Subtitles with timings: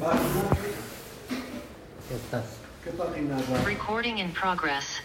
[0.00, 0.12] Ya
[2.16, 2.44] estás.
[2.84, 3.64] ¿Qué página va?
[3.64, 5.00] Recording in progress.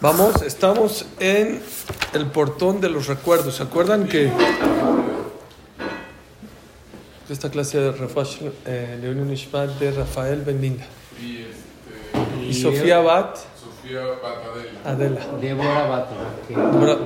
[0.00, 1.62] Vamos, estamos en
[2.14, 3.56] el portón de los recuerdos.
[3.56, 4.32] ¿Se acuerdan que
[7.28, 10.84] esta clase de Rafash eh, Ishmat de Rafael Benlinda
[11.18, 14.80] Y este, y Sofía Bat Sofía Batadela.
[14.84, 15.36] Adela que-
[16.54, 16.98] Débora-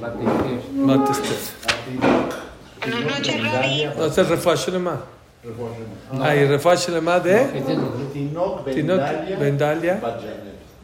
[0.00, 2.41] Bate- Bat Esther?
[2.82, 3.84] Buenas noches, Ravi.
[3.96, 5.00] No, este es Rafash Lema.
[6.20, 7.46] Ah, y Rafash Lema de
[8.12, 10.00] Tinot Bendalia Bendalia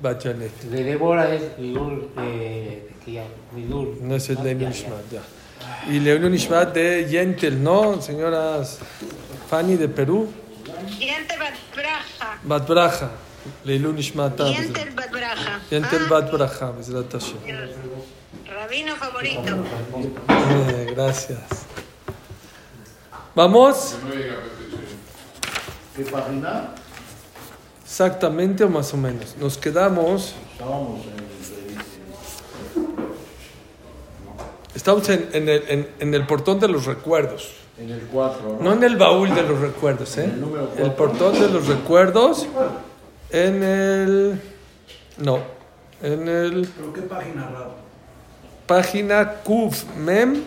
[0.01, 0.61] Bajanet.
[0.63, 2.09] De Débora es Lidul.
[2.19, 3.99] Eh, que ya- Lidul.
[4.01, 4.73] No es el Ah, León
[5.11, 5.23] ya.
[5.91, 8.01] Y León Ishmat de Yentel, ¿no?
[8.01, 8.79] Señoras
[9.51, 10.29] Fanny de Perú.
[10.99, 12.39] Yente Bat Braja.
[12.45, 13.11] Bat Braja.
[13.65, 14.39] Leilun Ishmat.
[14.39, 15.61] Yente Bat Braja.
[15.71, 17.39] Yentel Ah, Bat Braja, Bezrat Hashem.
[18.55, 19.65] Rabino favorito.
[20.29, 21.41] Eh, gracias.
[23.39, 24.11] Vamos no.
[25.95, 26.71] ¿Qué página?
[27.85, 29.37] exactamente o más o menos.
[29.39, 31.29] Nos quedamos, Estábamos en el
[34.75, 37.53] estamos en, en el, en- en el portón de los recuerdos.
[37.79, 40.25] en el 4, No en el baúl de los recuerdos, ¿eh?
[40.25, 40.85] El número cuatro.
[40.85, 42.45] El portón de los recuerdos
[43.31, 44.43] en el...
[45.19, 45.39] No,
[46.03, 46.69] en el...
[46.77, 47.71] ¿Pero qué página, Rab?
[48.67, 50.43] Página Kuf Mem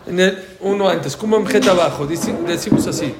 [0.05, 3.13] En el uno antes, como en Jet abajo, decimos así.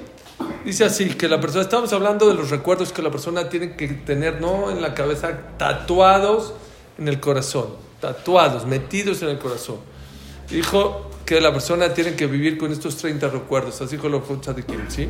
[0.63, 3.89] Dice así, que la persona, estamos hablando de los recuerdos que la persona tiene que
[3.89, 6.53] tener, no en la cabeza, tatuados
[6.97, 7.67] en el corazón,
[7.99, 9.77] tatuados, metidos en el corazón.
[10.49, 14.89] Dijo que la persona tiene que vivir con estos 30 recuerdos, así dijo los Tzadikim,
[14.89, 15.07] ¿sí?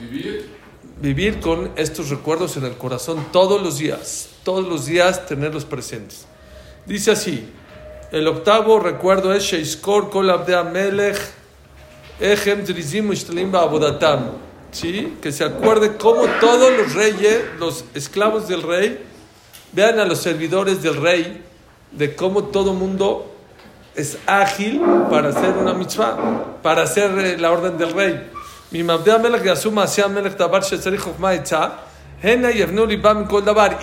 [0.00, 0.58] Vivir.
[1.00, 6.26] Vivir con estos recuerdos en el corazón todos los días, todos los días tenerlos presentes.
[6.86, 7.48] Dice así,
[8.10, 10.32] el octavo recuerdo es Sheiskor Kol
[10.72, 11.18] Melech
[12.20, 13.10] Echem Trizim
[13.50, 14.48] Ba'avodatam.
[14.70, 15.16] ¿Sí?
[15.22, 19.02] Que se acuerde cómo todos los reyes, los esclavos del rey,
[19.72, 21.42] vean a los servidores del rey,
[21.92, 23.34] de cómo todo mundo
[23.94, 24.80] es ágil
[25.10, 28.30] para hacer una mitzvah, para hacer eh, la orden del rey.
[28.70, 28.80] Mi.
[28.80, 28.84] Y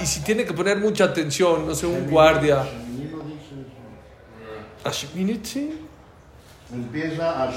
[0.06, 2.64] si tiene que poner mucha atención, no sé, un guardia.
[6.72, 7.52] Empieza a.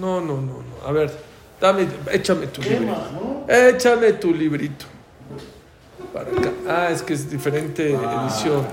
[0.00, 0.86] No, no, no, no.
[0.86, 1.10] A ver,
[1.60, 3.44] dame, échame tu ¿Qué librito.
[3.48, 4.86] Échame tu librito.
[6.16, 6.50] Para acá.
[6.66, 8.66] Ah, es que es diferente edición.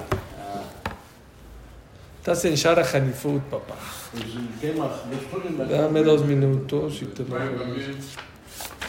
[2.19, 3.75] Estás en Shara Hanifut, papá.
[4.13, 7.67] Pues, Dame dos minutos y te lo Bueno, regreso.
[7.67, 7.97] también.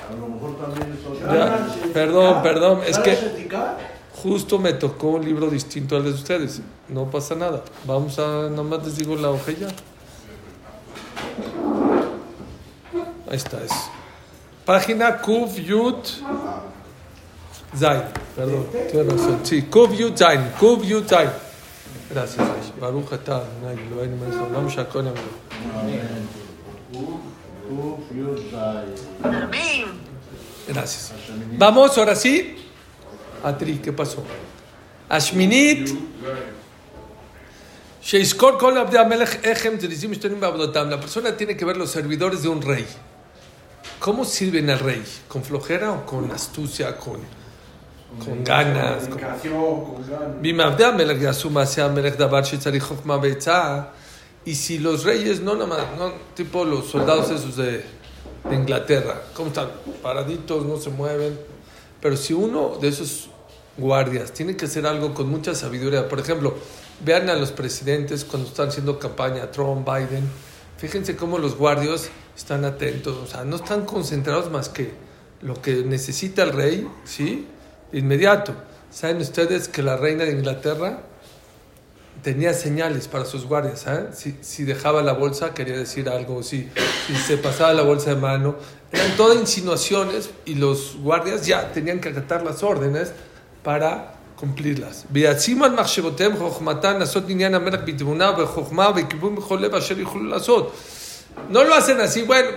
[0.08, 1.34] A lo mejor también es otra.
[1.34, 3.48] Ya, perdón, perdón, es que
[4.22, 6.62] justo me tocó un libro distinto al de ustedes.
[6.88, 7.64] No pasa nada.
[7.84, 9.66] Vamos a, nomás les digo la hoja ya.
[13.28, 13.72] Ahí está, es.
[14.64, 16.06] Página Kuf Yut
[17.76, 18.23] Zain.
[18.36, 19.40] Perdón, tienes razón.
[19.44, 20.52] Sí, Kuf Yut Zain.
[20.58, 21.30] Kuf Yut Zain.
[22.10, 22.46] Gracias.
[22.80, 23.44] Baruch atah,
[24.68, 25.44] shakol amenu.
[27.70, 28.86] Uf, Yudai.
[29.22, 29.86] Amén.
[30.68, 31.12] Gracias.
[31.58, 32.56] Vamos, ahora sí.
[33.42, 34.22] Atri, ¿qué pasó?
[35.08, 35.90] Ashminit.
[38.02, 40.90] Sheiskor kol abdei hamelech echem tzrizim shtonim ba'avodotam.
[40.90, 42.86] La persona tiene que ver los servidores de un rey.
[43.98, 45.02] ¿Cómo sirven al rey?
[45.26, 46.96] ¿Con flojera o con astucia?
[46.98, 47.20] ¿Con,
[48.22, 49.08] con ganas?
[49.08, 49.18] con-
[53.20, 53.88] ve'etzah.
[54.44, 57.82] Y si los reyes, no nada más, no, tipo los soldados esos de,
[58.48, 59.68] de Inglaterra, ¿cómo están?
[60.02, 61.38] Paraditos, no se mueven.
[62.00, 63.30] Pero si uno de esos
[63.78, 66.54] guardias tiene que hacer algo con mucha sabiduría, por ejemplo,
[67.04, 70.28] vean a los presidentes cuando están haciendo campaña, Trump, Biden,
[70.76, 74.92] fíjense cómo los guardias están atentos, o sea, no están concentrados más que
[75.40, 77.46] lo que necesita el rey, ¿sí?
[77.94, 78.54] inmediato.
[78.90, 81.00] ¿Saben ustedes que la reina de Inglaterra
[82.22, 83.86] tenía señales para sus guardias?
[83.86, 84.34] ¿eh?
[84.40, 86.68] Si, dejaba la bolsa, quería decir algo, si,
[87.06, 88.56] si se pasaba la bolsa de mano.
[88.92, 93.12] Eran todas insinuaciones y los guardias ya tenían que acatar las órdenes
[93.62, 95.06] para cumplirlas.
[101.50, 102.50] No lo hacen así, bueno,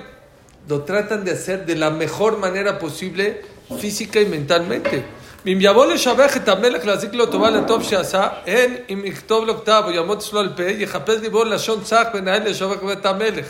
[0.68, 3.42] lo tratan de hacer de la mejor manera posible
[3.80, 5.04] física y mentalmente.
[5.46, 9.82] ואם יבוא לשבח את המלך להזיק לו טובה לטוב שעשה, אין אם יכתוב לו כתב
[9.87, 13.46] או יעמוד אצלו על פה, יחפש ליבו לשון צח ונהל לשבח את המלך.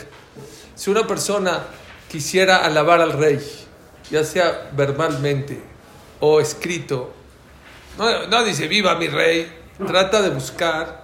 [0.75, 1.63] Si una persona
[2.09, 3.39] quisiera alabar al rey,
[4.09, 5.61] ya sea verbalmente
[6.19, 7.13] o escrito,
[7.97, 9.51] no, no dice viva mi rey,
[9.85, 11.03] trata de buscar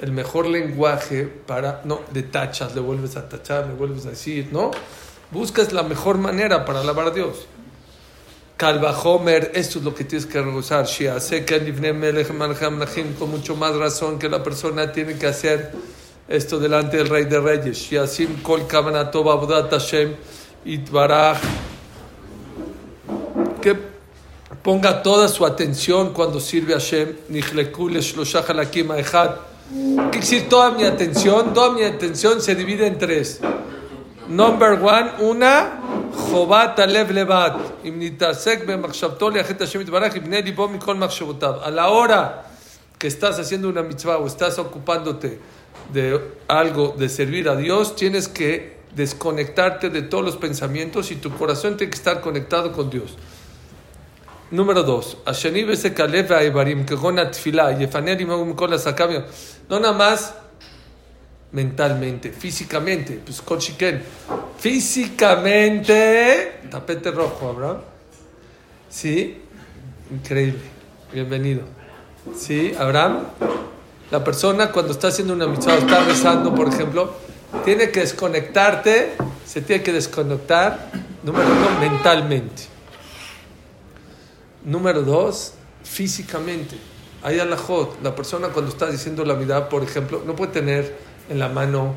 [0.00, 4.48] el mejor lenguaje para, no, de tachas, le vuelves a tachar, le vuelves a decir,
[4.52, 4.70] ¿no?
[5.30, 7.46] Buscas la mejor manera para alabar a Dios.
[8.59, 10.37] Calva Homer, esto es lo que tienes que.
[10.37, 11.55] Shia, sé que
[13.17, 15.71] con mucho más razón que la persona tiene que hacer
[16.27, 17.77] esto delante del Rey de Reyes.
[17.77, 20.13] Shia, Sim Kol Kavanato Abudat Hashem
[20.65, 21.37] Itbaraj.
[23.61, 23.77] Que
[24.61, 27.15] ponga toda su atención cuando sirve a Hashem.
[27.29, 29.35] Nijleku Leshlosha Halakim Echad.
[29.71, 31.53] ¿Qué quiere decir toda mi atención?
[31.53, 33.39] Toda mi atención se divide en tres.
[34.28, 35.80] Number one, una,
[36.12, 37.84] Jobat Alev Levat.
[37.84, 41.62] Im nitasek b'machshavto liachet Hashem yitbarach ibnei libo mikol machshavotav.
[41.62, 42.46] A la hora
[42.98, 45.38] que estás haciendo una mitzvah o estás ocupándote
[45.92, 51.30] de algo, de servir a Dios, tienes que desconectarte de todos los pensamientos y tu
[51.36, 53.16] corazón tiene que estar conectado con Dios.
[54.50, 59.08] Número dos, השני בעסק הלב והאיברים, כגון התפילה, יפנה לימו מכל עסקיו.
[59.68, 60.34] No nada más
[61.51, 64.01] mentalmente, físicamente, pues con chiquen.
[64.57, 67.77] Físicamente, tapete rojo, Abraham.
[68.89, 69.41] Sí,
[70.11, 70.61] increíble.
[71.13, 71.61] Bienvenido.
[72.37, 73.23] Sí, Abraham.
[74.11, 77.13] La persona cuando está haciendo una mitzvah, está rezando, por ejemplo,
[77.63, 79.13] tiene que desconectarte,
[79.45, 80.91] se tiene que desconectar,
[81.23, 82.63] número uno, mentalmente.
[84.65, 85.53] Número dos,
[85.83, 86.75] físicamente.
[87.21, 88.01] Hay alajot.
[88.01, 90.97] La persona cuando está diciendo la vida, por ejemplo, no puede tener
[91.29, 91.93] en la mano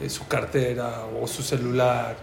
[0.00, 2.16] eh, su cartera o su celular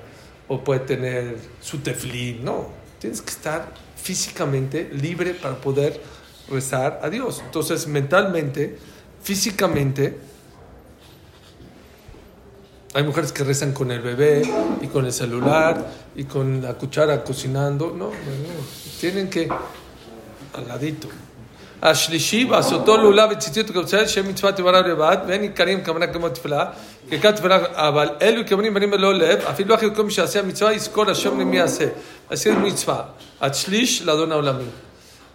[0.47, 2.43] o puede tener su teflín.
[2.43, 6.01] No, tienes que estar físicamente libre para poder
[6.49, 7.41] rezar a Dios.
[7.45, 8.77] Entonces, mentalmente,
[9.21, 10.17] físicamente,
[12.93, 14.41] hay mujeres que rezan con el bebé
[14.81, 15.85] y con el celular
[16.15, 17.87] y con la cuchara cocinando.
[17.87, 18.65] No, no, no.
[18.99, 19.49] tienen que
[20.53, 21.09] al ladito.
[21.82, 26.66] השלישי, בעשותו לולב וציציות וכיוצא שם מצוות יברא לבד, ואין עיקרים כוונה כמו תפילה,
[27.10, 31.10] ככת תפילה, אבל אלו כמונים בנים בלא לב, אפילו אחרי כל מי שיעשה המצווה, יזכור
[31.10, 31.86] השם למי יעשה.
[32.32, 33.14] Así es mitzvah.
[33.40, 34.64] Atshlish, la dona olamí.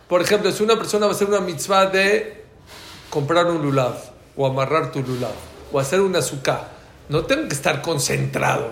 [0.08, 2.44] Por ejemplo, si una persona va a hacer una mitzvah de
[3.12, 3.96] comprar un lulav,
[4.36, 5.36] o amarrar tu lulav,
[5.72, 6.70] o hacer una azúcar,
[7.08, 8.72] no tengo que estar concentrado.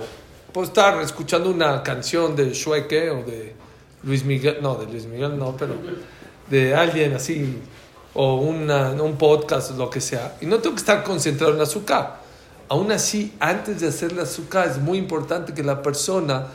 [0.52, 3.54] Puedo estar escuchando una canción de Shueke o de
[4.02, 5.76] Luis Miguel, no, de Luis Miguel no, pero
[6.51, 7.59] de alguien así,
[8.13, 11.65] o una, un podcast, lo que sea, y no tengo que estar concentrado en la
[11.65, 12.21] azúcar.
[12.69, 16.47] Aún así, antes de hacer la azúcar, es muy importante que la persona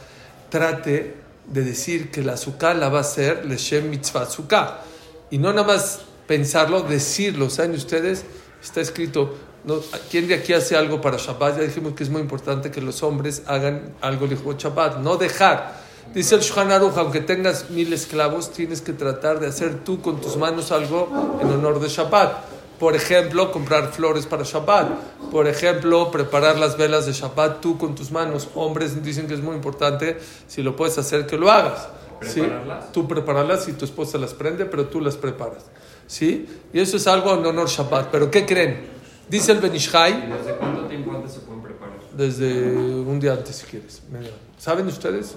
[0.50, 1.16] trate
[1.48, 4.82] de decir que la azúcar la va a hacer Leshem Mitzvah azúcar.
[5.30, 7.50] Y no nada más pensarlo, decirlo.
[7.50, 8.26] ¿Saben ustedes?
[8.64, 11.58] Está escrito, no, ¿quién de aquí hace algo para Shabbat?
[11.58, 15.85] Ya dijimos que es muy importante que los hombres hagan algo de Shabbat, no dejar.
[16.14, 20.22] Dice el Shulchan Aruch, aunque tengas mil esclavos, tienes que tratar de hacer tú con
[20.22, 21.10] tus manos algo
[21.42, 22.46] en honor de Shabbat.
[22.80, 24.90] Por ejemplo, comprar flores para Shabbat.
[25.32, 28.50] Por ejemplo, preparar las velas de Shabbat tú con tus manos.
[28.56, 30.18] Hombres dicen que es muy importante,
[30.48, 31.90] si lo puedes hacer, que lo hagas.
[32.22, 32.42] ¿sí?
[32.42, 32.92] ¿Prepararlas?
[32.92, 35.66] Tú prepararlas y tu esposa las prende, pero tú las preparas.
[36.08, 36.48] ¿sí?
[36.72, 38.10] Y eso es algo en honor Shabbat.
[38.12, 38.88] ¿Pero qué creen?
[39.28, 41.96] Dice el ¿Y Benishai, desde cuánto tiempo antes se pueden preparar?
[42.16, 44.02] desde un día antes si quieres.
[44.12, 44.32] media.
[44.58, 45.36] ¿Saben ustedes?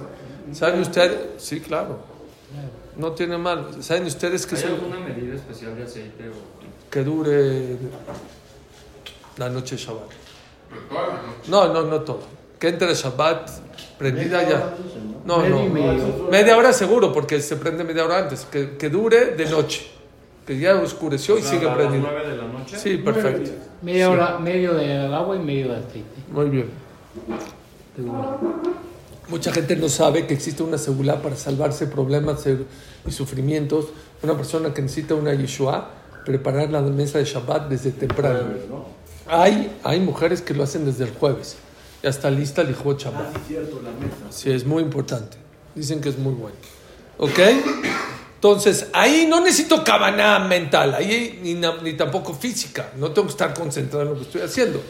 [0.53, 1.19] ¿Saben ustedes?
[1.39, 1.99] Sí, claro.
[2.97, 3.83] No tiene mal.
[3.83, 7.77] ¿Saben ustedes que, ¿Hay son- alguna medida especial de aceite o que dure
[9.37, 10.09] la noche de Shabbat?
[10.71, 11.49] Pero toda la noche.
[11.49, 12.21] No, no, no todo.
[12.59, 13.51] Que entre Shabbat
[13.99, 14.75] prendida ya.
[15.25, 15.65] No, no.
[16.31, 18.47] Media hora seguro, porque se prende media hora antes.
[18.51, 19.87] Que, que dure de noche.
[20.47, 22.09] Que ya oscureció y sigue a las prendido.
[22.11, 22.79] 9 de la noche?
[22.79, 23.51] Sí, perfecto.
[23.83, 26.09] Media hora, medio de agua y medio de aceite.
[26.33, 26.71] Muy bien.
[29.29, 32.45] Mucha gente no sabe que existe una segula para salvarse problemas
[33.07, 33.87] y sufrimientos.
[34.23, 35.91] Una persona que necesita una Yeshua,
[36.25, 38.41] preparar la mesa de Shabbat desde temprano.
[39.27, 41.57] Hay, hay mujeres que lo hacen desde el jueves.
[42.03, 43.37] Ya está lista el hijo Shabbat.
[44.31, 45.37] Sí, es muy importante.
[45.75, 46.57] Dicen que es muy bueno.
[47.19, 47.39] ¿Ok?
[48.37, 52.93] Entonces, ahí no necesito cabana mental, ahí ni, ni tampoco física.
[52.97, 54.81] No tengo que estar concentrado en lo que estoy haciendo.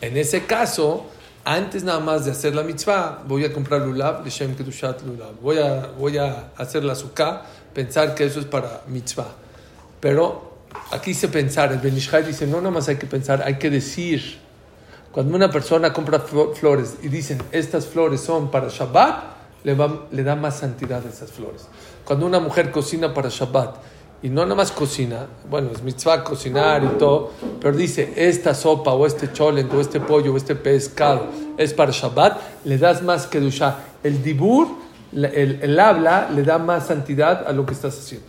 [0.00, 1.06] En ese caso,
[1.44, 5.32] antes nada más de hacer la mitzvah, voy a comprar lulav, Leshem Kedushat lulav.
[5.42, 7.42] Voy a, voy a hacer la sukkah,
[7.74, 9.28] pensar que eso es para mitzvah.
[10.00, 10.58] Pero
[10.90, 14.40] aquí se pensar, el Benishai dice, no nada más hay que pensar, hay que decir.
[15.10, 19.24] Cuando una persona compra flo- flores y dicen, estas flores son para Shabbat,
[19.64, 21.66] le, va- le da más santidad a esas flores.
[22.04, 23.76] Cuando una mujer cocina para Shabbat,
[24.22, 28.92] y no nada más cocina, bueno, es mitzvah cocinar y todo, pero dice, esta sopa
[28.92, 31.26] o este cholent o este pollo o este pescado
[31.56, 34.68] es para Shabbat, le das más que El dibur,
[35.12, 38.26] el, el habla, le da más santidad a lo que estás haciendo.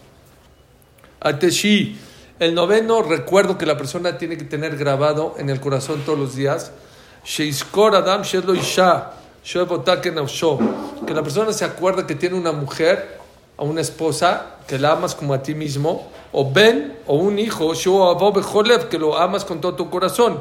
[1.19, 1.97] Ateshi,
[2.39, 6.35] el noveno recuerdo que la persona tiene que tener grabado en el corazón todos los
[6.35, 6.71] días.
[7.23, 9.11] Sheiskor Adam Shelo Isha.
[9.45, 13.19] Que la persona se acuerde que tiene una mujer,
[13.57, 17.73] a una esposa, que la amas como a ti mismo, o Ben, o un hijo,
[18.89, 20.39] que lo amas con todo tu corazón.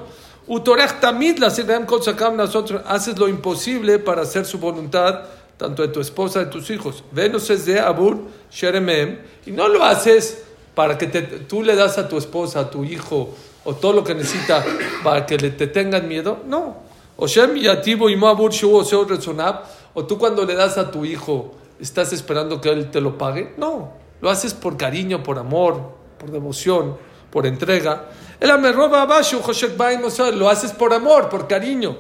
[2.87, 5.21] Haces lo imposible para hacer su voluntad,
[5.57, 7.05] tanto de tu esposa, de tus hijos.
[7.13, 8.19] Venus es de Abur
[8.51, 10.43] Sheremem, y no lo haces
[10.75, 13.29] para que te- tú le das a tu esposa, a tu hijo,
[13.65, 14.65] o todo lo que necesita
[15.05, 16.39] para que le, te tengan miedo.
[16.47, 16.77] No.
[17.17, 19.63] O Shem y Oseo Rezonab,
[19.95, 23.55] o tú cuando le das a tu hijo, ¿estás esperando que él te lo pague?
[23.59, 23.93] No.
[24.21, 26.97] Lo haces por cariño, por amor, por devoción,
[27.31, 28.09] por entrega.
[28.39, 30.01] El amerroba abashu, Joshek Bain,
[30.35, 31.97] lo haces por amor, por cariño.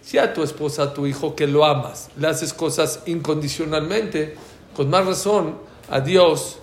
[0.00, 4.36] Si a tu esposa, a tu hijo que lo amas, le haces cosas incondicionalmente,
[4.74, 5.58] con más razón
[5.90, 6.58] a Dios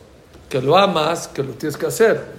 [0.50, 2.34] que lo amas, que lo tienes que hacer.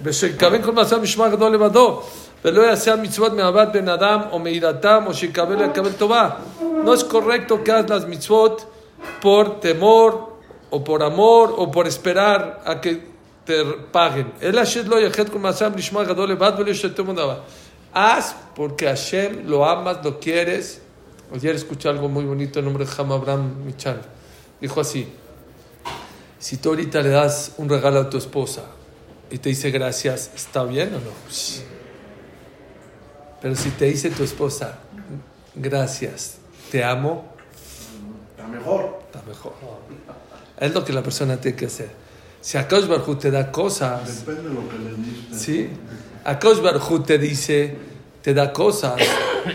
[6.83, 8.67] No es correcto que hagas las mitzvot
[9.21, 10.37] por temor
[10.69, 13.07] o por amor o por esperar a que
[13.45, 14.33] te paguen.
[17.93, 20.81] Haz porque Hashem lo amas, lo quieres.
[21.33, 23.99] Ayer escuché algo muy bonito, el nombre de Ham Abraham Michan.
[24.61, 25.07] Dijo así,
[26.39, 28.63] si tú ahorita le das un regalo a tu esposa
[29.29, 31.11] y te dice gracias, ¿está bien o no?
[33.41, 34.79] Pero si te dice tu esposa,
[35.55, 36.37] gracias,
[36.71, 37.25] te amo,
[38.35, 38.99] Está mejor.
[39.05, 39.53] está mejor.
[40.59, 41.89] Es lo que la persona tiene que hacer.
[42.41, 45.35] Si Akash Barhu te da cosas, Depende de lo que le diste.
[45.37, 45.69] ¿sí?
[46.23, 47.75] Akash Barhu te dice,
[48.21, 48.95] te da cosas.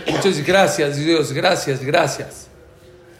[0.09, 2.47] Muchas gracias Dios, gracias, gracias.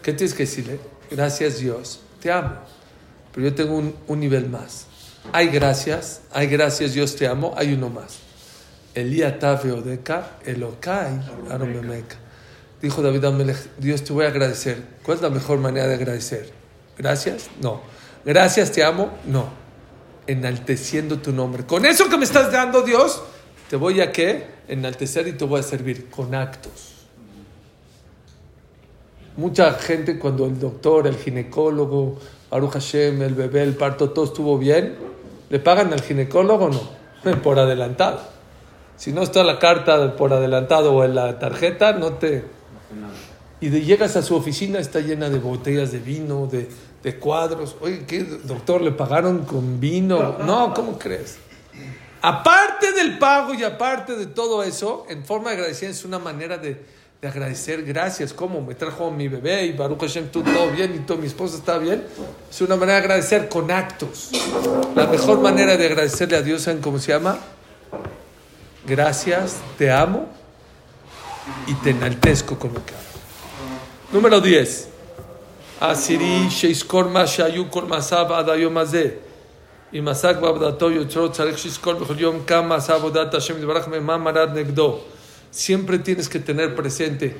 [0.02, 0.80] ¿Qué tienes que decirle?
[1.10, 2.54] Gracias Dios, te amo.
[3.32, 4.86] Pero yo tengo un, un nivel más.
[5.32, 8.18] Hay gracias, hay gracias Dios, te amo, hay uno más.
[12.80, 14.82] Dijo David Amelech, Dios te voy a agradecer.
[15.02, 16.50] ¿Cuál es la mejor manera de agradecer?
[16.98, 17.48] ¿Gracias?
[17.60, 17.80] No.
[18.24, 19.10] ¿Gracias, te amo?
[19.26, 19.48] No.
[20.26, 21.64] Enalteciendo tu nombre.
[21.64, 23.22] Con eso que me estás dando, Dios,
[23.68, 24.46] te voy a qué?
[24.68, 26.94] Enaltecer y te voy a servir con actos.
[29.36, 32.18] Mucha gente cuando el doctor, el ginecólogo,
[32.50, 34.94] Baruch Hashem, el bebé, el parto, todo estuvo bien,
[35.50, 37.40] ¿le pagan al ginecólogo o no?
[37.42, 38.33] Por adelantado.
[38.96, 42.44] Si no está la carta por adelantado o en la tarjeta, no te...
[43.60, 46.68] Y de, llegas a su oficina, está llena de botellas de vino, de,
[47.02, 47.76] de cuadros.
[47.80, 48.82] Oye, ¿qué, doctor?
[48.82, 50.38] ¿Le pagaron con vino?
[50.44, 51.38] No, ¿cómo crees?
[52.20, 56.58] Aparte del pago y aparte de todo eso, en forma de agradecimiento es una manera
[56.58, 56.82] de,
[57.20, 58.32] de agradecer gracias.
[58.32, 58.60] ¿Cómo?
[58.60, 61.78] Me trajo mi bebé y Baruch Hashem, tú todo bien y todo, mi esposa está
[61.78, 62.04] bien.
[62.50, 64.30] Es una manera de agradecer con actos.
[64.94, 67.38] La mejor manera de agradecerle a Dios, ¿saben cómo se llama?
[68.85, 70.27] Gracias, te amo
[71.67, 73.09] y te enaltezco con lo que hago.
[74.11, 74.87] Número 10.
[75.79, 79.09] Asiri שיזכור מה שהיו כל מעשיו עד היום הזה.
[79.93, 84.49] אם עסק בעבודתו יוצרו, צריך שיזכור בכל יום כמה עשה עבודת השם יתברך ומה מרד
[84.57, 84.99] נגדו.
[85.51, 87.35] Siempre tienes que tener presente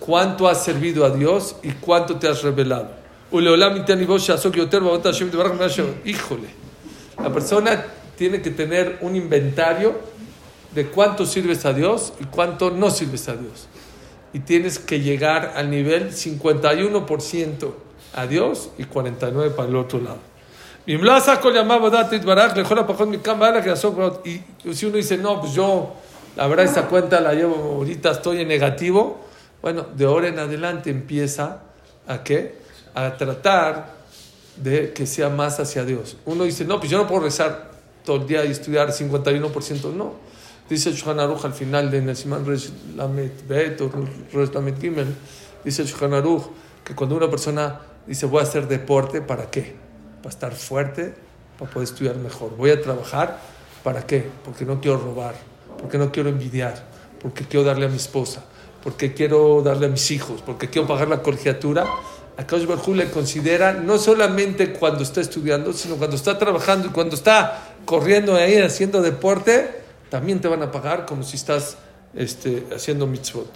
[0.00, 2.90] cuánto has servido a Dios y cuánto te has revelado.
[3.32, 5.80] ולעולם ייתן ליבו שעסוק יותר בעבודת השם יתברך ממה ש...
[6.04, 6.48] Híjole.
[7.18, 7.84] La persona
[8.16, 9.94] tiene que tener un inventario
[10.73, 13.67] de cuánto sirves a Dios y cuánto no sirves a Dios.
[14.33, 17.73] Y tienes que llegar al nivel 51%
[18.13, 20.19] a Dios y 49% para el otro lado.
[20.85, 20.97] Y
[24.73, 25.93] si uno dice, no, pues yo,
[26.35, 29.19] la verdad, esa cuenta la llevo, ahorita estoy en negativo.
[29.61, 31.59] Bueno, de ahora en adelante empieza
[32.07, 32.55] a qué?
[32.95, 33.93] A tratar
[34.55, 36.17] de que sea más hacia Dios.
[36.25, 37.71] Uno dice, no, pues yo no puedo rezar
[38.03, 39.93] todo el día y estudiar 51%.
[39.93, 40.30] No.
[40.71, 43.91] Dice el Shulchan Aruch al final de Nesiman Resh Lamet Bet o
[44.31, 45.13] Resh Lamet Gimel,
[45.65, 46.43] dice el Aruch
[46.81, 49.75] que cuando una persona dice voy a hacer deporte, ¿para qué?
[50.23, 51.13] Para estar fuerte,
[51.59, 52.55] para poder estudiar mejor.
[52.55, 53.37] Voy a trabajar,
[53.83, 54.25] ¿para qué?
[54.45, 55.35] Porque no quiero robar,
[55.77, 56.81] porque no quiero envidiar,
[57.21, 58.45] porque quiero darle a mi esposa,
[58.81, 61.83] porque quiero darle a mis hijos, porque quiero pagar la colegiatura.
[62.37, 66.91] A Kaush Barjú le considera no solamente cuando está estudiando, sino cuando está trabajando y
[66.91, 69.80] cuando está corriendo ahí haciendo deporte,
[70.11, 71.77] también te van a pagar como si estás
[72.13, 73.47] este, haciendo mitzvot.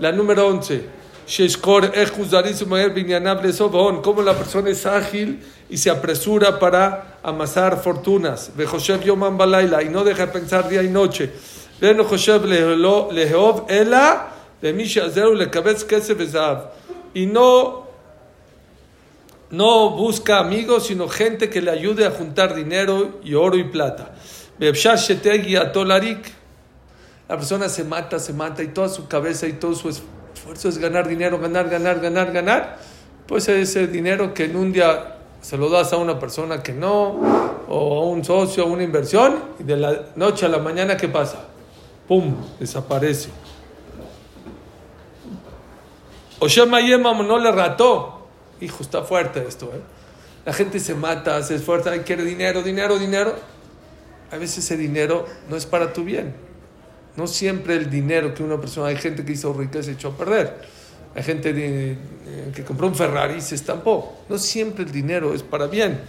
[0.00, 0.98] La número 11.
[1.28, 4.02] Sheshkor Ejuzarisu Maer Binyanav Lesovon.
[4.02, 8.50] Cómo la persona es ágil y se apresura para amasar fortunas.
[8.56, 11.30] Y no deja de pensar día y noche.
[11.80, 12.44] Veno Joshev
[19.50, 24.14] no busca amigos, sino gente que le ayude a juntar dinero y oro y plata.
[27.28, 30.78] La persona se mata, se mata y toda su cabeza y todo su esfuerzo es
[30.78, 32.78] ganar dinero, ganar, ganar, ganar, ganar.
[33.26, 37.20] Pues ese dinero que en un día se lo das a una persona que no,
[37.68, 41.08] o a un socio, a una inversión, y de la noche a la mañana, ¿qué
[41.08, 41.44] pasa?
[42.06, 42.34] ¡Pum!
[42.58, 43.28] Desaparece.
[46.40, 48.17] Oshema Yemam no le rató.
[48.60, 49.80] Hijo, está fuerte esto, ¿eh?
[50.44, 53.34] La gente se mata, se esfuerza, y quiere dinero, dinero, dinero.
[54.30, 56.34] A veces ese dinero no es para tu bien.
[57.16, 60.16] No siempre el dinero que una persona, hay gente que hizo rica se echó a
[60.16, 60.56] perder.
[61.14, 61.96] Hay gente de- eh,
[62.54, 64.18] que compró un Ferrari y se estampó.
[64.28, 66.00] No siempre el dinero es para bien.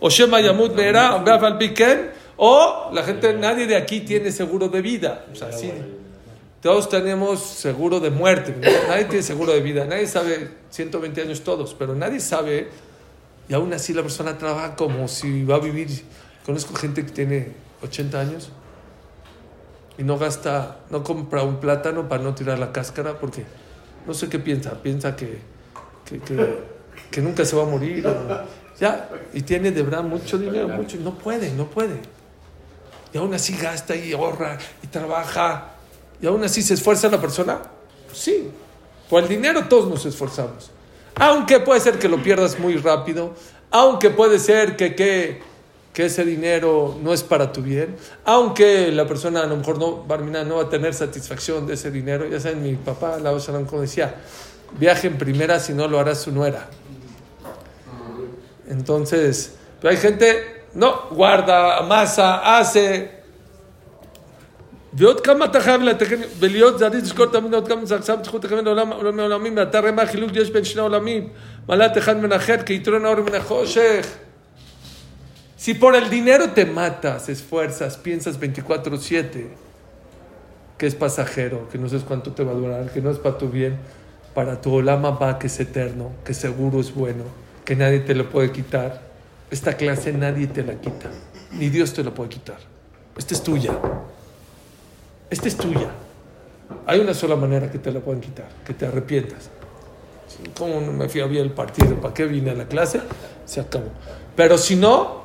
[0.00, 1.16] O Shema Yamut Meera,
[2.36, 5.26] o la gente, nadie de aquí tiene seguro de vida.
[5.32, 5.70] O sea, sí,
[6.62, 8.54] todos tenemos seguro de muerte.
[8.88, 9.84] Nadie tiene seguro de vida.
[9.86, 12.68] Nadie sabe 120 años todos, pero nadie sabe.
[13.48, 15.88] Y aún así la persona trabaja como si va a vivir.
[16.44, 17.52] Conozco gente que tiene
[17.82, 18.50] 80 años
[19.98, 23.44] y no gasta, no compra un plátano para no tirar la cáscara porque
[24.06, 24.74] no sé qué piensa.
[24.82, 25.38] Piensa que,
[26.04, 28.06] que, que- que nunca se va a morir.
[28.06, 28.44] o-
[28.78, 30.96] ya, y tiene de verdad mucho dinero, mucho.
[30.96, 31.96] y No puede, no puede.
[33.12, 35.74] Y aún así gasta y ahorra y trabaja.
[36.22, 37.60] Y aún así se esfuerza la persona.
[38.12, 38.50] Sí,
[39.08, 40.70] por el dinero todos nos esforzamos.
[41.14, 43.34] Aunque puede ser que lo pierdas muy rápido.
[43.70, 45.42] Aunque puede ser que, que,
[45.92, 47.96] que ese dinero no es para tu bien.
[48.24, 52.26] Aunque la persona a lo mejor no, no va a tener satisfacción de ese dinero.
[52.26, 54.14] Ya saben, mi papá, la Shalom, como decía,
[54.78, 56.68] viaje en primera si no lo hará su nuera.
[58.68, 63.19] Entonces, pero hay gente, no, guarda, amasa, hace.
[64.93, 68.65] ועוד כמה אתה חייב לתקן, ולהיות זריז לזכור תמיד עוד כמה זה עכשיו זכות לכוון
[68.65, 71.29] לעולם עולמי עולמים, ואתה רואה מה החילוק יש בין שני עולמים,
[71.67, 74.07] מעלת אחד מן האחר, כיתרון האור מן החושך.
[75.57, 79.47] Si por el dinero te matas, esfuerzas, piensas 24-7,
[80.77, 83.37] que es pasajero, que no sabes cuánto te va a durar, que no es para
[83.37, 83.77] tu bien,
[84.33, 87.23] para tu olama va que es eterno, que seguro es bueno,
[87.63, 89.01] que nadie te lo puede quitar.
[89.49, 91.09] Esta clase nadie te la quita,
[91.51, 92.59] ni Dios te la puede quitar.
[93.17, 93.71] Esta es tuya.
[95.30, 95.88] Esta es tuya.
[96.86, 99.48] Hay una sola manera que te la pueden quitar, que te arrepientas.
[100.56, 101.96] ¿Cómo no me fui a ver el partido?
[101.96, 103.00] ¿Para qué vine a la clase?
[103.44, 103.90] Se acabó.
[104.34, 105.22] Pero si no,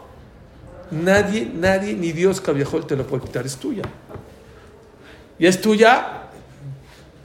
[0.91, 3.45] nadie, nadie, ni Dios Cabiajol te la puede quitar.
[3.45, 3.83] Es tuya.
[5.39, 6.23] Y es tuya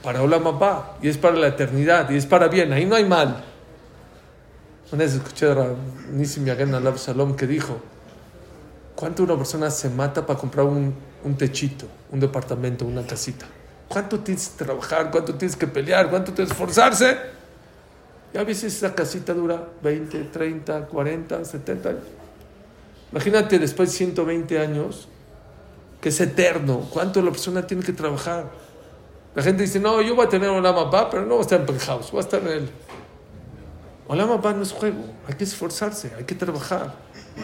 [0.03, 2.73] para Olam Abba, y es para la eternidad, y es para bien.
[2.73, 3.43] Ahí no hay mal.
[4.91, 5.75] Una vez escuché a
[6.11, 7.77] Nissim Yagen Alab Salom que dijo:
[8.95, 13.45] ¿Cuánto una persona se mata para comprar un, un techito, un departamento, una casita?
[13.87, 15.11] ¿Cuánto tienes que trabajar?
[15.11, 16.09] ¿Cuánto tienes que pelear?
[16.09, 17.17] ¿Cuánto tienes que esforzarse?
[18.33, 22.03] Y a veces esa casita dura 20, 30, 40, 70 años.
[23.11, 25.09] Imagínate después de 120 años,
[25.99, 26.87] que es eterno.
[26.89, 28.49] ¿Cuánto la persona tiene que trabajar?
[29.35, 31.59] La gente dice, no, yo voy a tener un Abba, pero no voy a estar
[31.59, 32.69] en penthouse, voy a estar en el...
[34.07, 36.93] Olam Abba no es juego, hay que esforzarse, hay que trabajar.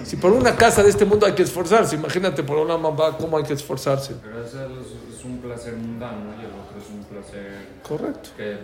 [0.04, 3.38] Si por una casa de este mundo hay que esforzarse, imagínate por Olam Abba cómo
[3.38, 4.16] hay que esforzarse.
[4.22, 8.30] Pero ese es, un placer mundano y el otro es un placer Correcto.
[8.38, 8.58] que...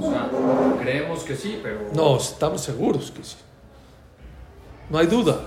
[0.00, 0.28] O sea,
[0.80, 1.80] creemos que sí, pero...
[1.94, 3.36] No, estamos seguros que sí.
[4.90, 5.38] No hay duda.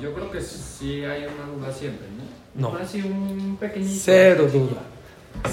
[0.00, 2.06] Yo creo que sí hay una duda siempre,
[2.54, 2.70] ¿no?
[2.70, 2.76] No.
[2.76, 4.00] Así un pequeñito...
[4.04, 4.82] Cero duda.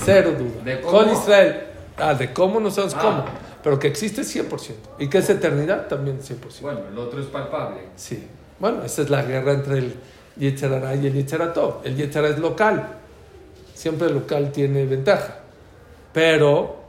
[0.04, 0.64] Cero duda.
[0.64, 0.98] ¿De cómo?
[1.00, 1.64] Con Israel.
[1.98, 3.02] Ah, de cómo no sabes Ah.
[3.02, 3.26] cómo.
[3.64, 4.74] Pero que existe 100%.
[5.00, 6.62] Y que es eternidad también 100%.
[6.62, 7.82] Bueno, el otro es palpable.
[7.96, 8.28] Sí.
[8.60, 9.96] Bueno, esa es la guerra entre el
[10.38, 11.82] Yetzerara y el Yetzeratov.
[11.84, 12.98] El Yetzerara es local.
[13.74, 15.40] Siempre el local tiene ventaja.
[16.14, 16.84] Pero,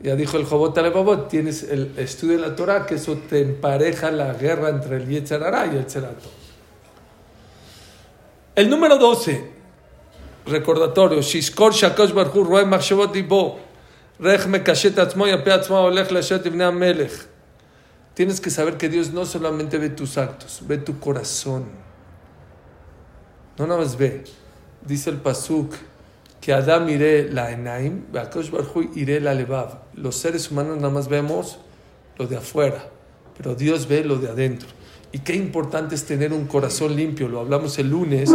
[0.00, 4.10] ya dijo el Jobot Alebabot, tienes el estudio de la Torah, que eso te empareja
[4.10, 6.32] la guerra entre el Yetzerara y el Yetzeratov.
[8.54, 9.50] El número 12,
[10.46, 13.58] recordatorio, Shishkor Shakosh Barhu Roe Machshavot Libo,
[14.18, 16.08] Atzmo Yape Atzmo Olech.
[18.14, 21.66] Tienes que saber que Dios no solamente ve tus actos, ve tu corazón.
[23.58, 24.24] No nada más ve.
[24.80, 25.74] Dice el Pasuk
[26.40, 29.82] que Adam iré la Enaim, Bakosh Barhu iré la Levav.
[29.94, 31.58] Los seres humanos nada más vemos
[32.16, 32.88] lo de afuera,
[33.36, 34.68] pero Dios ve lo de adentro.
[35.12, 37.28] Y qué importante es tener un corazón limpio.
[37.28, 38.34] Lo hablamos el lunes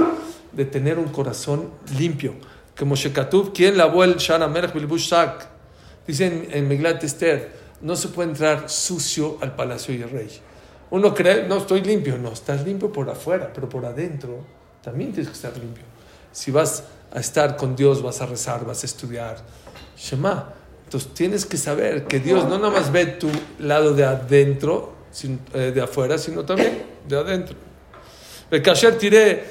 [0.52, 2.36] de tener un corazón limpio.
[2.76, 5.61] que Moshe Katuv, ¿quién lavó el Shana Melech Bilbush Shak?
[6.12, 10.28] Dice en, en Meglat Esther, no se puede entrar sucio al palacio del rey.
[10.89, 12.17] Uno cree, no, estoy limpio.
[12.17, 14.39] No, estás limpio por afuera, pero por adentro
[14.84, 15.86] también tienes que estar limpio.
[16.34, 19.38] Si vas a estar con Dios, vas a rezar, vas a estudiar.
[19.97, 20.54] Shema.
[20.84, 25.39] Entonces tienes que saber que Dios no nada más ve tu lado de adentro, sin-
[25.54, 27.56] eh, de afuera, sino también de adentro.
[28.52, 29.45] El kasher tiré,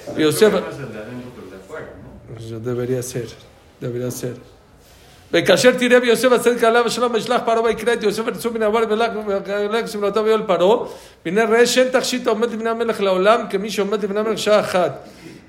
[2.35, 3.29] pues debería ser,
[3.81, 4.35] debería ser.
[5.32, 9.88] וכאשר תראה ביוסף הצדיק עליו השלום וישלח פרעה ויקרא את יוסף ורצו מן העבר ולך
[9.88, 10.88] סבלותיו ויואל פרעה
[11.26, 15.08] והנה ראה שאין תכשיט העומד לפני המלך לעולם כמי שעומד לפני המלך שעה אחת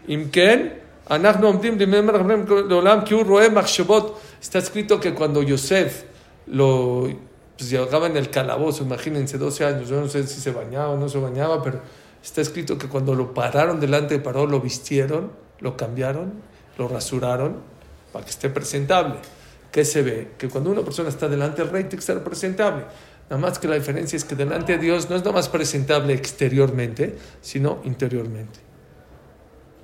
[0.09, 0.67] אם כן
[1.11, 2.23] אנחנו עומדים לפני המלך
[2.69, 6.05] לעולם כי הוא רואה מחשבות está escrito que cuando Yosef
[6.47, 7.09] lo
[7.57, 10.97] pues, llegaba en el calabozo imagínense 12 años yo no sé si se bañaba o
[10.97, 11.81] no se bañaba pero
[12.25, 16.33] está escrito que cuando lo pararon delante de Paró lo vistieron lo cambiaron
[16.79, 17.57] lo rasuraron
[18.13, 19.17] para que esté presentable
[19.71, 20.29] ¿Qué se ve?
[20.39, 22.85] Que cuando una persona está delante del rey tiene que estar presentable.
[23.29, 26.15] Nada más que la diferencia es que delante de Dios no es nada más presentable
[26.15, 28.67] exteriormente, sino interiormente.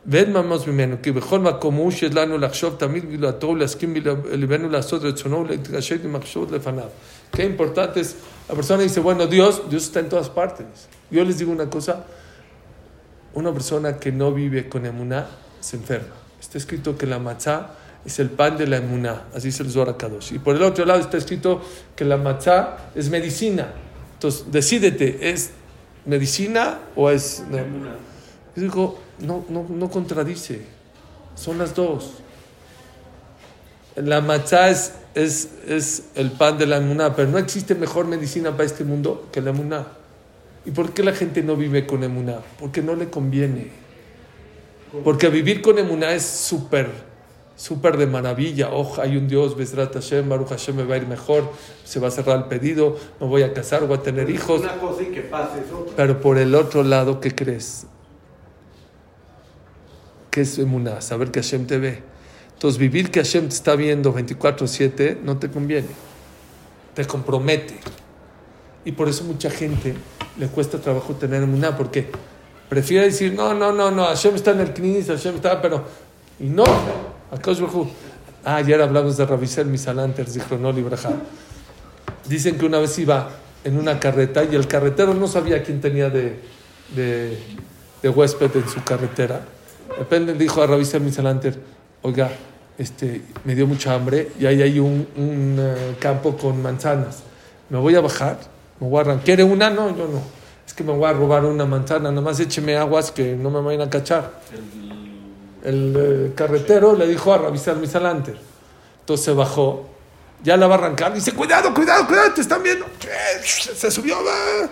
[0.07, 5.03] ואין ממש ממנו, כי בכל מקום הוא שיש לנו לחשוב תמיד גדולתו ולהסכים בלבנו לעשות
[5.03, 6.88] רצונו ולהתקשט עם מחשבות לפניו.
[7.33, 8.17] Qué importante es,
[8.49, 10.67] la persona dice, bueno, Dios, Dios está en todas partes.
[11.11, 12.05] Yo les digo una cosa,
[13.33, 15.29] una persona que no vive con emuná
[15.61, 16.15] se enferma.
[16.41, 17.71] Está escrito que la matzá
[18.08, 20.32] es el pan de la emuná, así es el Zohar Kadosh.
[20.32, 21.62] Y por el otro lado está escrito
[21.93, 23.74] que la matzá es medicina.
[24.13, 25.52] Entonces, decídete, ¿es
[26.06, 27.43] medicina o es...
[27.50, 27.58] no?
[27.58, 30.62] Yo digo, no, no, no contradice,
[31.36, 32.13] son las dos.
[33.98, 38.52] La matzá es, es, es el pan de la emuná, pero no existe mejor medicina
[38.52, 39.86] para este mundo que la emuná.
[40.65, 42.39] ¿Y por qué la gente no vive con emuná?
[42.58, 43.70] Porque no le conviene.
[45.04, 46.89] Porque vivir con emuná es súper,
[47.58, 48.70] súper de maravilla.
[48.72, 51.52] Oh, hay un Dios, Besrat Hashem, Baruch Hashem me va a ir mejor,
[51.84, 54.62] se va a cerrar el pedido, me voy a casar, voy a tener hijos.
[54.62, 55.93] Una cosa y que pase es otra.
[55.98, 57.88] Pero por el otro lado, ¿qué crees?
[60.32, 61.02] ¿Qué es emuná?
[61.02, 62.04] Saber que Hashem te ve.
[62.54, 65.89] Entonces, vivir que Hashem te está viendo 24-7 no te conviene.
[66.93, 67.80] Te compromete.
[68.86, 69.96] Y por eso mucha gente
[70.38, 72.10] le cuesta trabajo tener emuná, porque
[72.70, 75.84] prefiere decir, no, no, no, no, Hashem está en el Knis, Hashem está, pero...
[76.39, 76.63] Y no.
[78.46, 81.12] Ah, ayer hablamos de Ravisel Misalanter, Zichronol Ibrahá.
[82.30, 83.30] Dicen que una vez iba
[83.66, 86.40] en una carreta y el carretero no sabía quién tenía de,
[86.96, 89.42] de, huésped en su carretera.
[90.10, 91.60] De dijo a Ravisel Misalanter,
[92.02, 92.32] oiga,
[92.78, 97.24] este, me dio mucha hambre y ahí hay un, eh, campo con manzanas.
[97.70, 98.38] Me voy a bajar,
[98.80, 99.18] me voy a.
[99.18, 99.70] ¿Quiere una?
[99.70, 100.22] No, yo no.
[100.66, 103.60] Es que me voy a robar una manzana, nada más écheme aguas que no me
[103.60, 104.32] vayan a cachar.
[105.63, 108.38] Eh, carretero le dijo a Ravisel Misalanter.
[109.00, 109.88] Entonces se bajó,
[110.43, 112.86] ya la va a arrancar, dice, cuidado, cuidado, cuidado, te están viendo.
[113.43, 114.70] Se subió, va.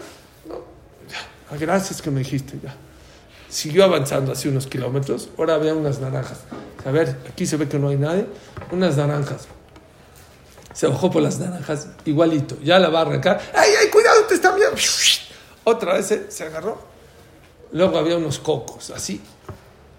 [0.48, 0.56] No.
[1.52, 2.76] Ah, gracias que me dijiste, ya.
[3.50, 6.39] Siguió avanzando así unos kilómetros, ahora había unas naranjas.
[6.86, 8.28] A ver, aquí se ve que no hay nadie,
[8.71, 9.48] unas naranjas.
[10.74, 13.41] Se bajó por las naranjas, igualito, ya la va a arrancar.
[13.54, 14.76] ¡Ay, ay, cuidado, te están viendo!
[15.63, 16.78] Otra vez se, se agarró.
[17.71, 19.21] Luego había unos cocos, así.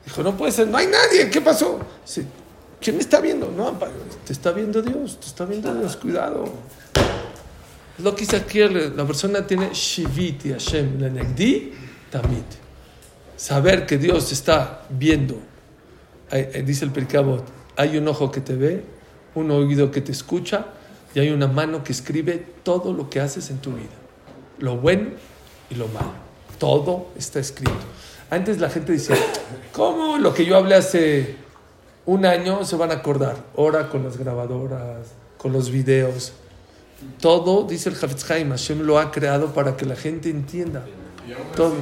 [0.06, 1.78] Dijo, no puede ser, no hay nadie, ¿qué pasó?
[2.06, 2.24] Dice,
[2.80, 3.50] ¿Quién me está viendo?
[3.50, 3.76] No,
[4.24, 6.44] te está viendo Dios, te está viendo Dios, cuidado.
[7.98, 11.72] Lo que dice aquí, la persona tiene Shiviti Hashem, Lenegdi,
[12.10, 12.44] Tamid.
[13.36, 15.38] Saber que Dios está viendo.
[16.64, 17.44] Dice el Pericabot,
[17.76, 18.84] hay un ojo que te ve,
[19.34, 20.66] un oído que te escucha
[21.14, 23.88] y hay una mano que escribe todo lo que haces en tu vida.
[24.58, 25.10] Lo bueno
[25.70, 26.12] y lo malo.
[26.58, 27.72] Todo está escrito.
[28.30, 29.16] Antes la gente decía,
[29.72, 31.36] ¿cómo lo que yo hablé hace
[32.04, 33.36] un año se van a acordar?
[33.56, 35.08] Ahora con las grabadoras,
[35.38, 36.32] con los videos.
[37.20, 40.84] Todo, dice el Hafetz Haim, Hashem lo ha creado para que la gente entienda.
[41.54, 41.74] Todo.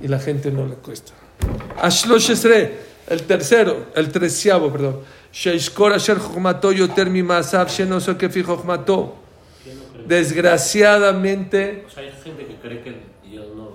[0.00, 1.12] Y la gente no le cuesta.
[1.80, 5.00] Ashlosh Esre, el tercero, el treceavo, perdón.
[5.32, 6.18] Sheishkor Asher
[6.76, 8.44] Yoter Mimasav Shenoso Kefi.
[10.06, 13.70] Desgraciadamente, O sea, hay gente que cree que Dios no,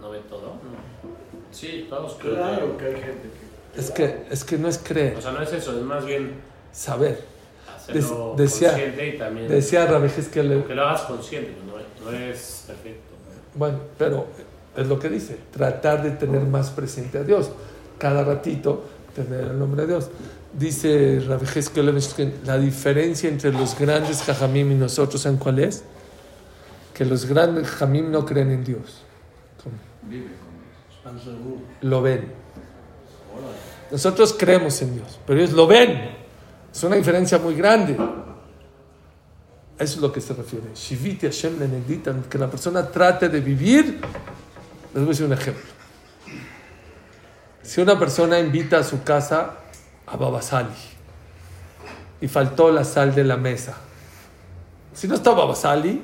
[0.00, 0.52] no ve todo.
[1.52, 3.28] Sí, Todos creen Claro que hay gente
[3.74, 3.80] que.
[3.80, 6.34] es que, es que no es creer, O sea, no es eso, es más bien
[6.72, 7.24] saber.
[7.74, 9.86] hacerlo Des- decía- consciente y también Decía
[10.32, 13.00] que le, que lo hagas consciente, no, no es perfecto.
[13.54, 14.26] Bueno, pero
[14.76, 17.50] es lo que dice, tratar de tener más presente a Dios.
[17.98, 18.84] Cada ratito
[19.14, 20.10] tener el nombre de Dios.
[20.52, 21.20] Dice
[21.54, 25.84] Hezkel Levenstein, la diferencia entre los grandes jajamim y nosotros, ¿saben cuál es?
[26.92, 29.02] Que los grandes jajamim no creen en Dios.
[31.82, 32.32] Lo ven.
[33.90, 36.16] Nosotros creemos en Dios, pero ellos lo ven.
[36.72, 37.96] Es una diferencia muy grande.
[39.78, 40.74] Eso es lo que se refiere.
[40.74, 44.00] Shiviti Hashem Leneditan, que la persona trate de vivir.
[44.94, 45.64] Les voy a decir un ejemplo.
[47.62, 49.56] Si una persona invita a su casa
[50.06, 50.68] a Babasali
[52.20, 53.76] y faltó la sal de la mesa,
[54.94, 56.02] si no está Babasali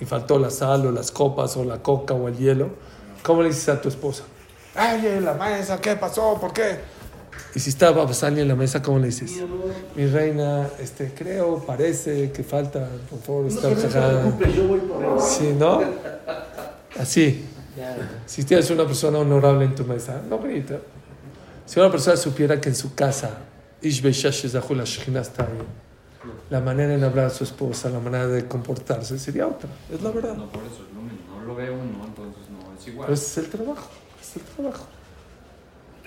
[0.00, 2.70] y faltó la sal o las copas o la coca o el hielo,
[3.28, 4.24] ¿cómo le dices a tu esposa?
[4.74, 6.38] Ay, en la mesa, ¿qué pasó?
[6.40, 6.78] ¿Por qué?
[7.54, 9.42] Y si está Babasali en la mesa, ¿cómo le dices?
[9.94, 13.74] Mi reina, este, creo, parece que falta, por favor, No estar
[14.54, 15.10] yo voy por él.
[15.20, 15.82] Sí, ¿no?
[16.98, 17.44] Así.
[17.76, 20.78] Ya, Si tienes una persona honorable en tu mesa, no grita.
[21.66, 23.40] Si una persona supiera que en su casa,
[23.82, 25.66] la está bien,
[26.48, 29.68] la manera en hablar a su esposa, la manera de comportarse sería otra.
[29.92, 30.34] Es la verdad.
[30.34, 31.40] No, por eso es lo mismo.
[31.40, 32.17] No lo ve uno, entonces no
[32.78, 33.12] es igual.
[33.12, 33.90] Ese es el trabajo.
[34.20, 34.86] Es el trabajo.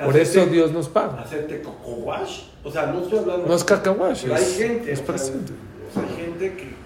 [0.03, 1.21] Por eso Dios nos paga.
[1.21, 2.41] Hacerte coco wash.
[2.63, 3.47] O sea, no estoy hablando.
[3.47, 4.91] No es cacahuash, hay es, gente.
[4.91, 5.53] es presente.
[5.89, 6.81] o sea, hay gente que.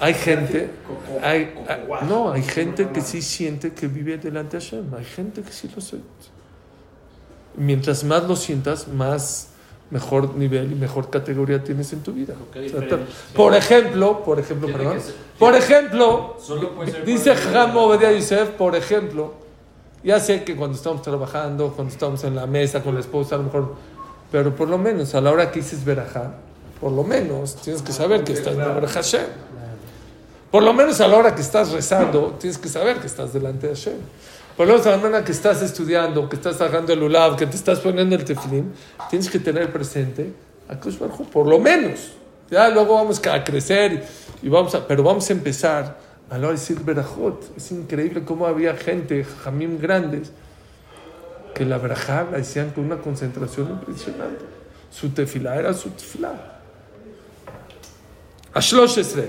[0.00, 4.58] Hay gente, Coco- hay, coco hay- no, hay gente que sí siente que vive delante
[4.58, 4.92] de Hashem.
[4.94, 6.08] Hay gente que sí lo siente.
[7.56, 9.48] Mientras más lo sientas, más
[9.90, 12.34] mejor nivel y mejor categoría tienes en tu vida.
[12.68, 12.80] O sea,
[13.34, 15.00] por ejemplo, por ejemplo, perdón.
[15.00, 16.36] ser- Por ejemplo,
[17.04, 19.34] dice Jamo Obadiah Yosef, por ejemplo,
[20.02, 23.38] ya sé que cuando estamos trabajando, cuando estamos en la mesa con la esposa, a
[23.38, 23.74] lo mejor,
[24.32, 26.34] pero por lo menos a la hora que dices verajá,
[26.80, 29.26] por lo menos tienes que saber que estás en verajá Hashem.
[30.50, 33.66] Por lo menos a la hora que estás rezando, tienes que saber que estás delante
[33.68, 33.94] de Hashem.
[34.55, 37.45] Por lo menos a la hora que estás estudiando, que estás sacando el ulab, que
[37.45, 38.73] te estás poniendo el tefilín,
[39.09, 40.33] tienes que tener presente
[40.67, 42.11] a Kosh Baruj Hu, por lo menos.
[42.51, 44.05] Ya luego vamos a crecer
[44.41, 45.97] y vamos a, pero vamos a empezar
[46.29, 47.55] a la hora de decir verajot.
[47.55, 50.31] Es increíble cómo había gente, jamim grandes,
[51.53, 54.45] que la verajá la decían con una concentración impresionante.
[54.91, 56.59] Su tefilá era su tefilá.
[58.55, 59.19] ה-13,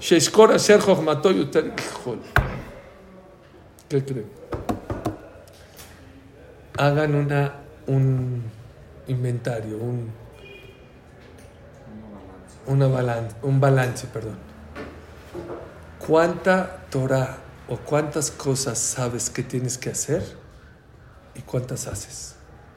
[0.00, 2.18] שיזכור אשר חוכמתו יותר כחול.
[6.77, 7.55] Hagan una,
[7.87, 8.43] un
[9.07, 10.11] inventario, un,
[12.67, 14.37] una balance, un balance, perdón.
[16.05, 20.23] ¿Cuánta Torah o cuántas cosas sabes que tienes que hacer
[21.33, 22.35] y cuántas haces?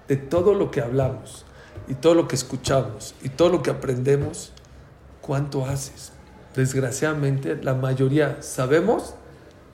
[0.09, 1.44] De todo lo que hablamos
[1.88, 4.53] y todo lo que escuchamos y todo lo que aprendemos,
[5.20, 6.12] ¿cuánto haces?
[6.57, 9.14] Desgraciadamente, la mayoría sabemos,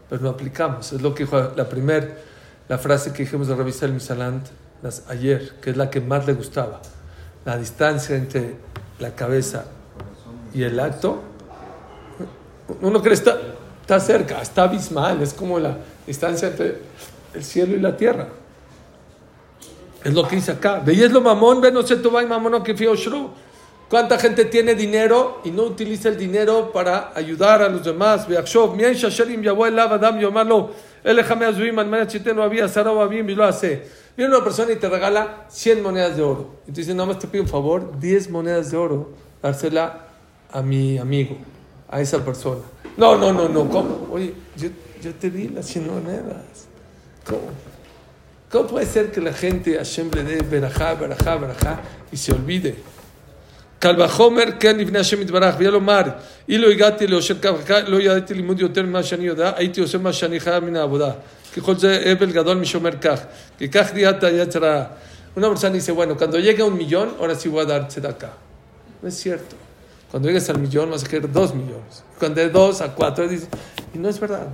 [0.09, 0.92] pero no aplicamos.
[0.92, 2.09] Es lo que dijo la primera,
[2.68, 4.47] la frase que dijimos de revista El Misalant
[5.09, 6.81] ayer, que es la que más le gustaba.
[7.44, 8.57] La distancia entre
[8.99, 9.64] la cabeza
[10.55, 11.23] y el acto,
[12.81, 13.38] uno cree está,
[13.81, 16.83] está cerca, está abismal, es como la distancia entre
[17.35, 18.29] el cielo y la tierra.
[20.05, 20.81] Es lo que dice acá.
[20.81, 22.94] Veías lo mamón, ve no sé tu mamón que fío.
[23.88, 28.29] ¿Cuánta gente tiene dinero y no utiliza el dinero para ayudar a los demás?
[28.29, 28.42] Viene
[34.35, 36.57] una persona y te regala 100 monedas de oro.
[36.66, 40.09] Y te dice, nada más te pido un favor, 10 monedas de oro, dársela
[40.53, 41.38] a mi amigo,
[41.88, 42.61] a esa persona.
[42.98, 44.07] No, no, no, no, ¿cómo?
[44.11, 44.68] Oye, yo,
[45.01, 46.66] yo te di las 100 monedas.
[47.24, 47.40] ¿Cómo?
[48.51, 52.77] ¿Cómo puede ser que la gente Hashem le dé verajá, verajá, verajá y se olvide?
[53.80, 56.02] קל וחומר כן לפני השם יתברך, ויהיה לומר,
[56.50, 60.13] אילו הגעתי ליושר כך וכך, לא ידעתי לימוד יותר ממה שאני יודע, הייתי עושה מה
[60.13, 61.12] שאני חייב מן העבודה.
[61.58, 63.20] ככל זה אבל גדול משומר כך,
[63.58, 64.84] כי כך דיעת יצר הרע.
[65.36, 68.34] Una persona dice, bueno, cuando llegue a un millón, ahora sí voy a dar tzedakah.
[69.02, 69.56] No es cierto.
[70.12, 72.04] Cuando llegues al millón vas a querer dos millones.
[72.20, 73.48] Cuando de dos a cuatro, dice,
[73.96, 74.48] y no es verdad.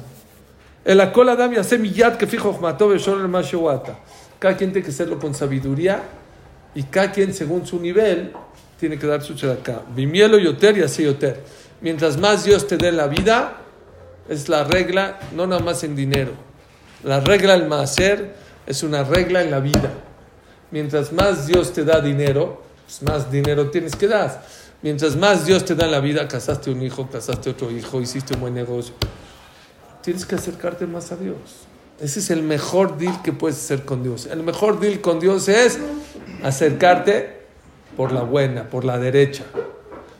[0.85, 3.99] El akol adam yase miyad que fijo mató beshor el mashewata.
[4.39, 6.01] Cada quien tiene que hacerlo con sabiduría
[6.73, 8.31] y cada quien según su nivel
[8.84, 9.84] tiene que dar su tzedakah.
[9.96, 11.40] Vimielo yoter y así yoter.
[11.80, 13.56] Mientras más Dios te dé la vida,
[14.28, 16.32] es la regla, no nada más en dinero.
[17.02, 18.34] La regla del maaser
[18.66, 19.90] es una regla en la vida.
[20.70, 24.44] Mientras más Dios te da dinero, pues más dinero tienes que dar.
[24.82, 28.40] Mientras más Dios te da la vida, casaste un hijo, casaste otro hijo, hiciste un
[28.42, 28.94] buen negocio.
[30.02, 31.38] Tienes que acercarte más a Dios.
[32.02, 34.26] Ese es el mejor deal que puedes hacer con Dios.
[34.26, 35.78] El mejor deal con Dios es
[36.42, 37.43] acercarte
[37.96, 39.44] por la buena, por la derecha.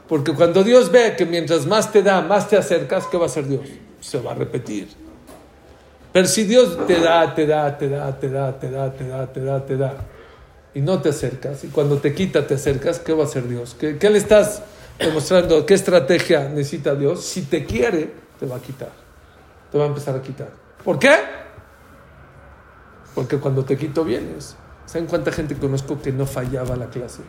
[0.09, 3.27] Porque cuando Dios ve que mientras más te da, más te acercas, ¿qué va a
[3.27, 3.63] hacer Dios?
[4.01, 4.89] Se va a repetir.
[6.13, 9.27] Pero si Dios te da, te da, te da, te da, te da, te da,
[9.33, 9.97] te da, te da,
[10.75, 13.77] y no te acercas, y cuando te quita te acercas, ¿qué va a hacer Dios?
[13.79, 14.63] ¿Qué, le estás
[14.99, 15.65] demostrando?
[15.67, 17.25] ¿Qué estrategia necesita Dios?
[17.25, 18.93] Si te quiere, te va a quitar.
[19.73, 20.51] Te va a empezar a quitar.
[20.85, 21.17] ¿Por qué?
[23.15, 24.57] Porque cuando te quito vienes.
[24.87, 27.23] ¿Saben cuánta gente conozco que no fallaba la clase?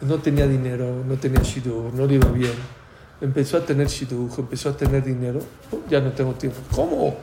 [0.00, 2.54] No tenía dinero, no tenía shidur, no le iba bien.
[3.20, 5.40] Empezó a tener shidur, empezó a tener dinero.
[5.72, 6.58] "Oh, ya no tengo tiempo.
[6.74, 7.16] ¿Cómo?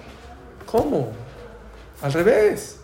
[0.65, 1.11] ¿Cómo?
[2.01, 2.77] Al revés.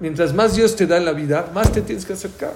[0.00, 2.52] Mientras más Dios te da en la vida, más te tienes que acercar.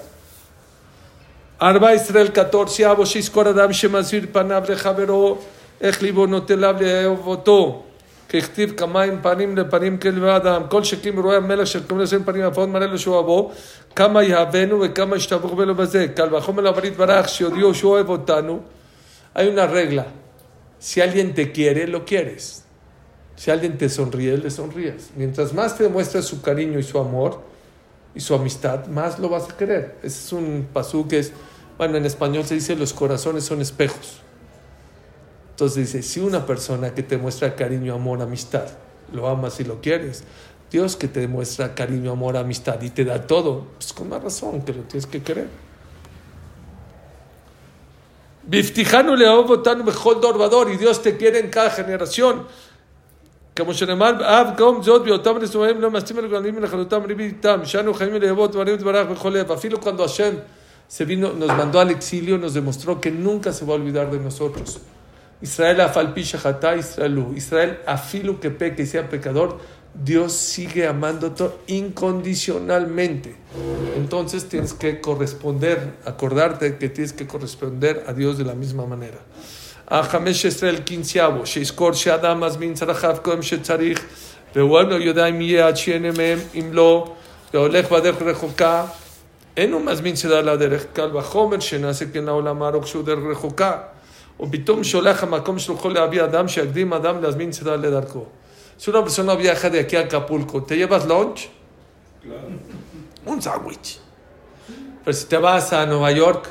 [1.59, 5.38] Arba Israel 14, Abo Shizkor Adam Shemazir Panav Rechavero,
[5.81, 7.85] Ech Libo Notelav Leovoto,
[8.32, 12.69] ככתיב כמים פנים לפנים כלב האדם, כל שקים רואה המלך של כמובן לשם פנים הפעות
[12.69, 13.51] מראה לו שהוא אבו,
[13.95, 16.08] כמה יהבנו וכמה ישתבחו בנו בזה.
[16.08, 18.60] קל וחומר לעבר יתברך, שיודיעו שהוא אוהב אותנו.
[19.38, 20.08] Hay una regla.
[20.80, 22.63] Si alguien te quiere, lo quieres.
[23.36, 25.12] Si alguien te sonríe, le sonríes.
[25.15, 27.39] Mientras más te demuestra su cariño y su amor
[28.15, 29.95] y su amistad, más lo vas a querer.
[30.01, 31.34] Ese es un pasú que es,
[31.77, 34.21] bueno, en español se dice los corazones son espejos.
[35.51, 38.67] Entonces dice, si una persona que te muestra cariño, amor, amistad,
[39.12, 40.23] lo amas y lo quieres,
[40.69, 44.62] Dios que te demuestra cariño, amor, amistad y te da todo, pues con más razón
[44.62, 45.47] que lo tienes que querer.
[48.43, 52.45] Biftijanu leov otanu bechol dor vador, y Dios te quiere en cada generación.
[53.58, 57.93] כמו שנאמר, אב קום זאת באותם נשואים לא מסתים על גלמים לחלוטם ריבי איתם, שאנו
[57.93, 59.51] חיים להבות דברים יתברך בכל לב.
[59.51, 60.36] אפילו cuando Hashem
[60.88, 64.19] se vino, nos mandó al exilio, nos demostró que nunca se va a olvidar de
[64.19, 64.80] nosotros.
[65.41, 67.34] Israel afalpi shachatá Israelu.
[67.36, 69.60] Israel afilu que peque y sea pecador,
[69.93, 73.36] Dios sigue amándote incondicionalmente.
[73.95, 79.19] Entonces tienes que corresponder, acordarte que tienes que corresponder a Dios de la misma manera.
[79.91, 84.06] ה-15 אל קינציאבו, שיזכור שאדם מזמין צרכיו קודם שצריך,
[84.56, 87.13] והוא אינו יודע אם יהיה עד שיהנה מהם, אם לא,
[87.53, 88.86] והולך בדרך רחוקה,
[89.58, 93.77] אין הוא מזמין צדה לדרך, קל וחומר שנעשה כן לעולם הארוך שהוא דרך רחוקה.
[94.41, 98.25] ופתאום שולח המקום שלוחו להביא אדם שיקדים אדם להזמין צדה לדרכו.
[98.80, 101.49] Si una persona viaja de aquí a Acapulco, ¿te llevas lunch?
[103.25, 103.99] Un sándwich.
[105.03, 106.43] Pero si te vas a Nueva York,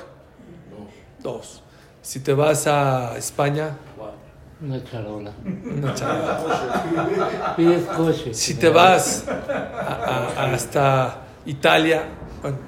[1.22, 1.62] dos.
[2.02, 3.66] Si te vas a España,
[4.60, 5.32] Una charola.
[5.78, 7.54] una charla.
[7.56, 8.34] Pides coche.
[8.34, 10.84] Si te vas a- a- hasta
[11.44, 12.00] Italia,
[12.42, 12.58] bueno,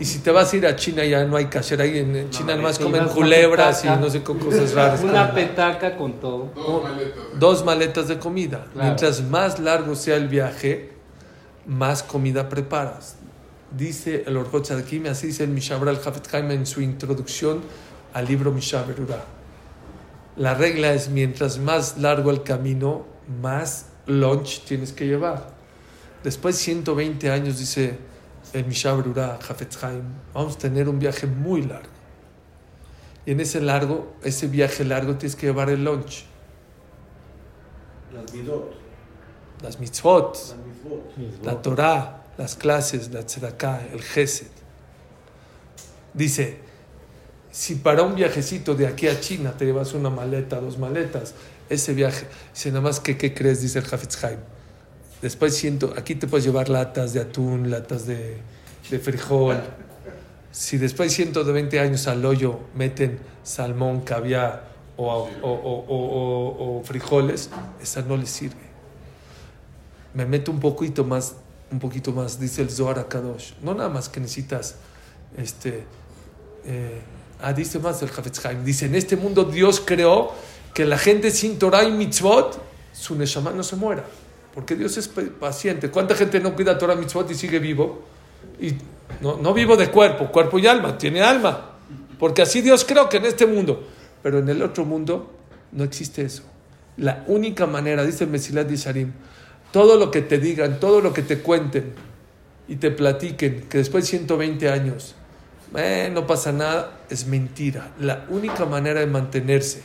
[0.00, 1.80] y si te vas a ir a China, ya no hay kasher.
[1.80, 5.02] Ahí en China nomás Te comen culebras y no sé con cosas raras.
[5.02, 6.50] Una petaca con todo.
[6.54, 7.40] Dos maletas.
[7.40, 8.66] Dos maletas de comida.
[8.72, 8.86] Claro.
[8.86, 10.92] Mientras más largo sea el viaje,
[11.66, 13.16] más comida preparas.
[13.76, 17.60] Dice el Orjot Tzadkim, así dice el Mishabra el Hafet Haim en su introducción
[18.14, 19.24] al libro Mishaberura.
[20.36, 23.04] La regla es mientras más largo el camino,
[23.42, 25.50] más lunch tienes que llevar.
[26.22, 27.98] Después de 120 años, dice
[28.52, 30.02] el Mishaberura, Hafet Haim,
[30.34, 31.88] vamos a tener un viaje muy largo.
[33.26, 36.24] Y en ese largo, ese viaje largo tienes que llevar el lunch.
[38.12, 38.74] Las midot,
[39.62, 41.44] las mitzvot, las mitzvot.
[41.44, 41.60] La.
[41.60, 44.46] Torah, las clases, la tzedakah, el gesed.
[46.14, 46.58] Dice,
[47.50, 51.34] si para un viajecito de aquí a China te llevas una maleta, dos maletas,
[51.68, 53.60] ese viaje, dice nada más que, ¿qué crees?
[53.60, 54.38] Dice el Hafetz Haim.
[55.22, 58.36] Después siento, aquí te puedes llevar latas de atún, latas de,
[58.90, 59.56] de frijol.
[60.52, 67.50] Si después de 120 años al hoyo meten salmón, caviar o, o- o- o- frijoles,
[67.82, 68.68] esa no les sirve
[70.14, 71.34] me meto un poquito más,
[71.70, 73.52] un poquito más, dice el Zohar Kadosh.
[73.62, 74.76] No nada más que necesitas,
[75.36, 75.84] este,
[76.64, 77.00] eh,
[77.40, 78.64] ah, dice más el Hafetz Haim.
[78.64, 80.32] Dice, en este mundo Dios creó
[80.74, 82.58] que la gente sin Torah y mitzvot,
[82.92, 84.04] su neshama no se muera.
[84.58, 85.88] Porque Dios es pa- paciente.
[85.88, 88.02] ¿Cuánta gente no cuida Torah mitzvot y sigue vivo?
[88.60, 88.72] Y
[89.20, 91.76] no, no vivo de cuerpo, cuerpo y alma, tiene alma.
[92.18, 93.86] Porque así Dios creó que en este mundo.
[94.20, 95.32] Pero en el otro mundo
[95.70, 96.42] no existe eso.
[96.96, 99.12] La única manera, dice el Mesilat de Sharim,
[99.70, 101.92] todo lo que te digan, todo lo que te cuenten
[102.66, 105.14] y te platiquen, que después de 120 años,
[105.76, 107.92] eh, no pasa nada, es mentira.
[108.00, 109.82] La única manera de mantenerse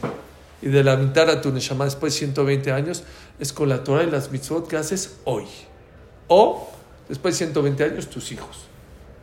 [0.64, 3.04] y de lamentar a tu Neshama después de 120 años
[3.38, 5.44] es con la Torah y las mitzvot que haces hoy.
[6.30, 6.70] O
[7.10, 8.68] después de 120 años, tus hijos.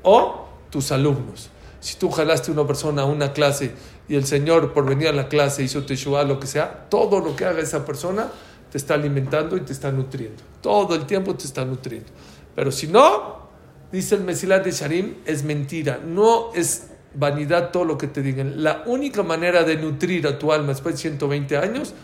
[0.02, 1.48] O tus alumnos.
[1.80, 3.72] Si tú jalaste a una persona a una clase
[4.06, 7.34] y el Señor por venir a la clase hizo teshuva, lo que sea, todo lo
[7.34, 8.28] que haga esa persona
[8.70, 10.42] te está alimentando y te está nutriendo.
[10.60, 12.10] Todo el tiempo te está nutriendo.
[12.54, 13.48] Pero si no,
[13.90, 16.00] dice el Mesilat de Sharim, es mentira.
[16.04, 18.62] No es vanidad todo lo que te digan.
[18.62, 21.94] La única manera de nutrir a tu alma después de 120 años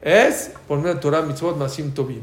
[0.00, 2.22] es poner a Torah, Mitzvot, Masim Tovim.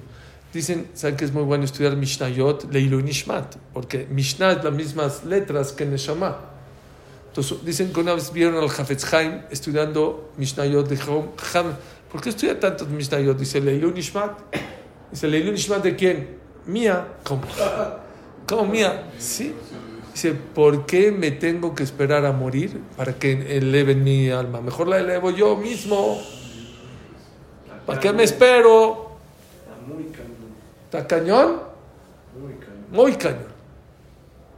[0.53, 3.55] Dicen, ¿saben que es muy bueno estudiar Mishnayot, Leilu Nishmat?
[3.71, 6.37] Porque Mishnah es las mismas letras que Neshama.
[7.27, 10.97] Entonces, dicen que una vez vieron al Hafetz Haim estudiando Mishnayot de
[11.53, 11.75] Ham.
[12.11, 13.37] ¿Por qué estudia tantos Mishnayot?
[13.37, 14.39] Dice Leilu Nishmat.
[15.11, 16.39] Dice Leilu Nishmat de quién?
[16.65, 17.07] Mía.
[17.23, 17.43] ¿Cómo?
[18.47, 19.03] ¿Cómo mía?
[19.19, 19.53] Sí.
[20.21, 24.59] Dice, ¿por qué me tengo que esperar a morir para que eleven mi alma?
[24.59, 26.21] Mejor la elevo yo mismo.
[27.85, 29.11] ¿Para qué me espero?
[29.63, 30.51] Está muy cañón.
[30.83, 31.59] ¿Está cañón?
[32.37, 32.85] Muy cañón.
[32.91, 33.47] Muy cañón.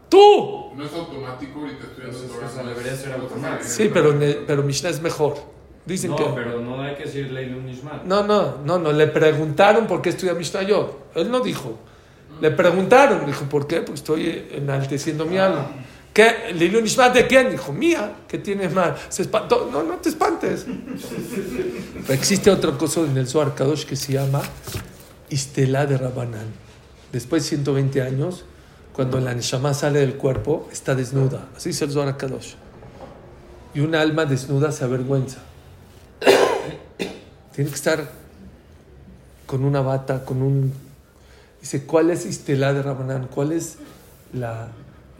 [0.09, 0.71] ¡Tú!
[0.75, 3.63] No es automático, ahorita estoy Pues haciendo no es- debería ser automático.
[3.69, 4.15] Sí, pero,
[4.47, 5.35] pero Mishnah es mejor.
[5.85, 6.23] Dicen no, que...
[6.33, 8.03] pero no hay que decir Leilun Nishmat.
[8.05, 8.91] No, no, no, no.
[8.91, 11.01] Le preguntaron por qué estudia Mishnah yo.
[11.13, 11.75] Él no dijo.
[12.41, 13.25] Le preguntaron.
[13.25, 13.81] Dijo, ¿por qué?
[13.81, 15.67] Pues estoy enalteciendo mi alma.
[16.13, 16.53] ¿Qué?
[16.53, 17.51] ¿Lilu Nishmat de quién?
[17.51, 18.15] Dijo, mía.
[18.27, 18.97] ¿Qué tiene mal?
[19.07, 19.69] Se espantó.
[19.71, 20.65] No, no te espantes.
[22.07, 24.41] Pero existe otra cosa en el Zohar Kadosh que se llama
[25.29, 26.47] Istelá de Rabanán.
[27.13, 28.43] Después de 120 años,
[28.93, 31.47] cuando la Neshama sale del cuerpo, está desnuda.
[31.55, 32.55] Así es el Zohar Kadosh.
[33.73, 35.39] Y un alma desnuda se avergüenza.
[37.53, 38.09] Tiene que estar
[39.45, 40.90] con una bata, con un...
[41.61, 43.27] Dice, ¿cuál es Istelá de Rabanán?
[43.27, 43.77] ¿Cuál es
[44.33, 44.69] la,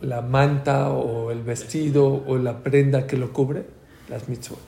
[0.01, 3.65] la manta o el vestido o la prenda que lo cubre?
[4.09, 4.59] Las mitzvot.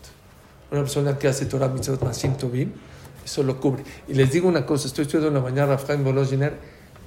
[0.72, 2.72] Una persona que hace Torah mitzvot Masim Tovim,
[3.26, 3.84] eso lo cubre.
[4.08, 6.54] Y les digo una cosa, estoy estudiando en la mañana Rafael Bologiner,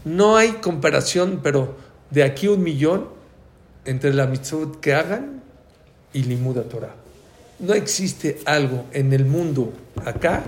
[0.05, 1.77] no hay comparación, pero
[2.11, 3.09] de aquí un millón
[3.85, 5.43] entre la mitzvot que hagan
[6.13, 6.95] y limuda Torah.
[7.59, 9.73] No existe algo en el mundo
[10.05, 10.45] acá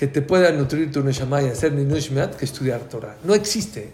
[0.00, 3.16] que te pueda nutrir tu neshama y hacer ni Shmeat que estudiar Torah.
[3.22, 3.92] No existe.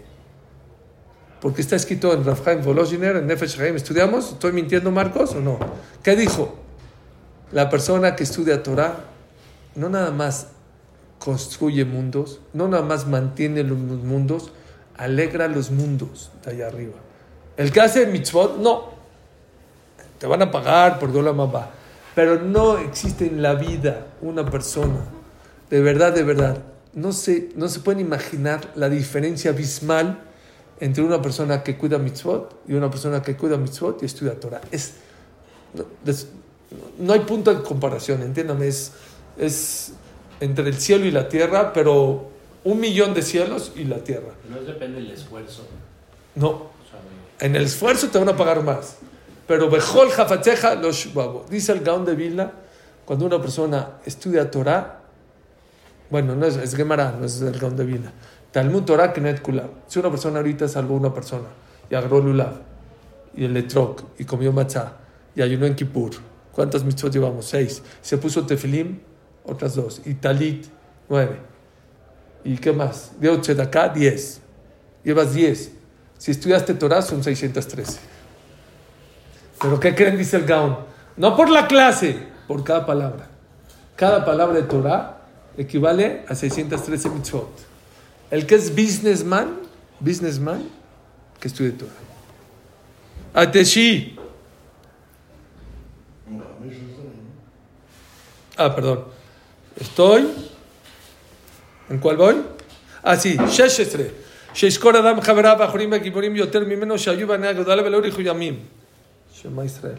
[1.41, 3.75] Porque está escrito en Rafael Volozhiner, en Nefesh Haim.
[3.75, 4.31] ¿Estudiamos?
[4.31, 5.59] ¿Estoy mintiendo, Marcos, o no?
[6.01, 6.55] ¿Qué dijo?
[7.51, 9.01] La persona que estudia Torah
[9.75, 10.47] no nada más
[11.19, 14.53] construye mundos, no nada más mantiene los mundos,
[14.95, 16.95] alegra los mundos de allá arriba.
[17.57, 18.91] El que hace mitzvot, no.
[20.19, 21.71] Te van a pagar por Dola Mabá.
[22.15, 25.16] Pero no existe en la vida una persona,
[25.69, 26.57] de verdad, de verdad,
[26.93, 30.19] no se, no se pueden imaginar la diferencia abismal
[30.79, 34.61] entre una persona que cuida mitzvot y una persona que cuida mitzvot y estudia Torah.
[34.71, 34.95] Es,
[36.99, 38.91] no, hay punto de comparación, entiéndame, es,
[39.37, 39.93] es
[40.39, 42.29] entre el cielo y la tierra, pero
[42.63, 44.33] un millón de cielos y la tierra.
[44.49, 45.67] No depende del esfuerzo.
[46.35, 46.71] No,
[47.39, 48.97] en el esfuerzo te van a pagar más.
[49.47, 51.09] Pero Bejol Jafateja los.
[51.49, 52.51] Dice el Gaón de Vilna,
[53.05, 54.96] cuando una persona estudia Torah,
[56.09, 58.13] bueno, no es, es Gemara, no es el Gaón de Vilna.
[58.51, 59.69] Talmud Torah Kenet Kulav.
[59.87, 61.47] Si una persona ahorita salvó una persona
[61.89, 62.61] y agarró Lulav
[63.35, 64.93] y el Letrok y comió matzah
[65.35, 66.11] y ayunó en Kippur,
[66.51, 67.45] ¿cuántas mitzvot llevamos?
[67.45, 67.83] Seis.
[68.01, 68.99] Se puso tefilim,
[69.43, 70.01] otras dos.
[70.05, 70.65] Y talit,
[71.09, 71.39] nueve.
[72.43, 73.11] ¿Y qué más?
[73.19, 74.41] Dio tzedaká, diez.
[75.03, 75.73] Llevas diez.
[76.17, 77.99] Si estudiaste Torah son 613.
[79.61, 80.17] Pero ¿qué creen?
[80.17, 80.77] Dice el Gaon.
[81.17, 83.27] No por la clase, por cada palabra.
[83.95, 85.16] Cada palabra de Torah
[85.56, 87.50] equivale a 613 mitzvot.
[88.30, 89.60] El que es businessman,
[90.00, 90.68] businessman,
[91.40, 91.90] que estudie Torah.
[93.34, 94.16] Ateshi.
[98.56, 99.04] Ah, perdón.
[99.78, 100.28] Estoy.
[101.90, 102.36] ¿En cuál voy?
[103.02, 104.10] Ah, sí, 16.
[104.54, 108.60] שישקור אדם חבריו האחרונים והגיבורים יותר ממנו שהיו בני הגדולה ולא אריכו ימים.
[109.32, 109.96] שמע ישראל.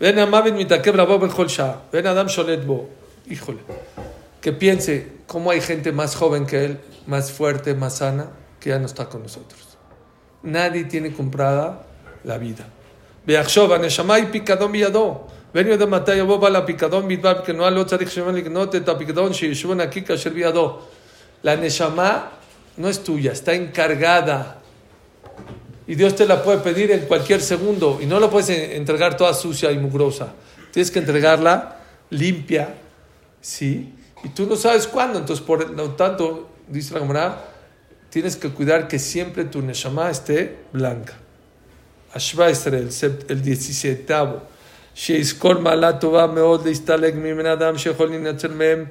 [0.00, 2.88] ואין המוות מתעכב לבוא בכל שעה, ואין אדם שולט בו.
[3.28, 3.62] Híjole.
[4.46, 8.30] Que piense cómo hay gente más joven que él, más fuerte, más sana,
[8.60, 9.78] que ya no está con nosotros.
[10.42, 11.86] Nadie tiene comprada
[12.24, 12.64] la vida.
[13.26, 15.20] ויחשוב, הנשמה היא פיקדון בידו.
[15.54, 19.74] ואין יודע מתי יבוא בעל הפיקדון בדבר כנועה, לא צריך שמן לקנות את הפיקדון שישבו
[19.74, 20.78] נקי כאשר בידו.
[21.44, 22.30] La neshama
[22.76, 24.58] no es tuya, está encargada.
[25.86, 27.98] Y Dios te la puede pedir en cualquier segundo.
[28.00, 30.32] Y no la puedes en- entregar toda sucia y mugrosa.
[30.72, 31.76] Tienes que entregarla
[32.10, 32.74] limpia,
[33.40, 33.92] ¿sí?
[34.24, 35.18] Y tú no sabes cuándo.
[35.18, 37.44] Entonces, por lo tanto, dice la Gemara,
[38.10, 41.14] tienes que cuidar que siempre tu neshama esté blanca.
[42.14, 42.88] Ashva Israel,
[43.28, 44.38] el 17.
[44.94, 48.84] שיזכור מעלה טובה מאוד להסתלק ממן אדם שיכול להינצל מהם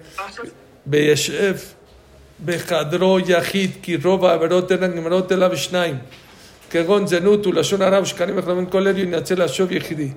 [0.88, 1.56] וישב
[2.46, 5.98] בחדרו יחיד, כי רוב העבירות אינן נגמרות אלא בשניים.
[6.70, 10.12] כגון זנות ולשון הרע ושקרים וכלבים כל אלה ינצל לשוב יחידי.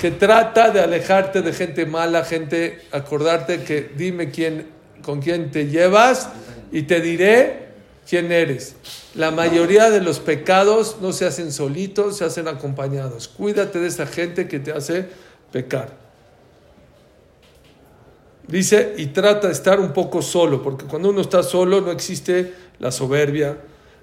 [0.00, 4.66] Que trata de alejarte de gente mala, gente, acordarte que dime quién,
[5.02, 6.30] con quién te llevas
[6.72, 7.68] y te diré
[8.08, 8.76] quién eres.
[9.14, 13.28] La mayoría de los pecados no se hacen solitos, se hacen acompañados.
[13.28, 15.06] Cuídate de esa gente que te hace
[15.52, 15.90] pecar.
[18.48, 22.54] Dice, y trata de estar un poco solo, porque cuando uno está solo no existe
[22.78, 23.58] la soberbia,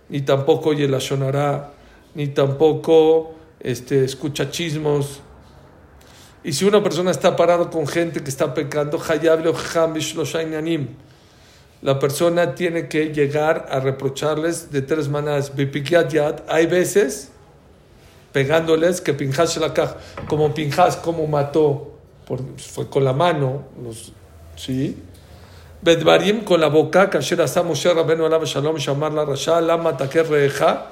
[0.10, 1.72] ni tampoco oye la shonará,
[2.14, 5.22] ni tampoco este, escucha chismos.
[6.48, 9.02] Y si una persona está parado con gente que está pecando,
[11.82, 15.52] la persona tiene que llegar a reprocharles de tres maneras.
[16.48, 17.34] Hay veces
[18.32, 19.98] pegándoles, que Pinjas la caja,
[20.30, 21.92] como Pinjas, como mató,
[22.26, 24.14] por, fue con la mano, los,
[24.56, 24.96] ¿sí?
[25.82, 30.92] Bedvarim con la boca, Kasher Asa Moshe Rabenu Alav Shalom Shamar la Rasha, Lama Reja,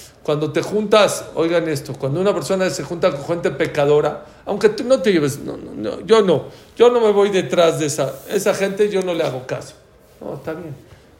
[0.23, 4.83] Cuando te juntas, oigan esto, cuando una persona se junta con gente pecadora, aunque tú
[4.83, 6.45] no te lleves, no, no, no, yo no,
[6.77, 9.73] yo no me voy detrás de esa, esa gente, yo no le hago caso.
[10.19, 10.75] No, está bien.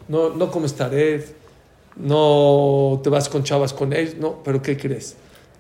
[0.07, 0.75] No, no comes
[1.95, 5.15] no te vas con chavas con ellos, no, pero ¿qué crees?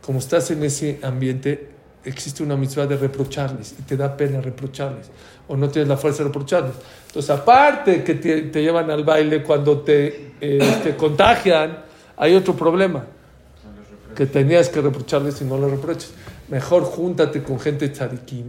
[0.05, 1.69] Como estás en ese ambiente,
[2.05, 5.09] existe una mitzvah de reprocharles y te da pena reprocharles
[5.47, 6.75] o no tienes la fuerza de reprocharles.
[7.07, 11.83] Entonces, aparte que te, te llevan al baile cuando te, eh, te contagian,
[12.15, 13.03] hay otro problema
[14.16, 16.10] que tenías que reprocharles y no lo reproches.
[16.48, 18.46] Mejor júntate con gente tzadikim,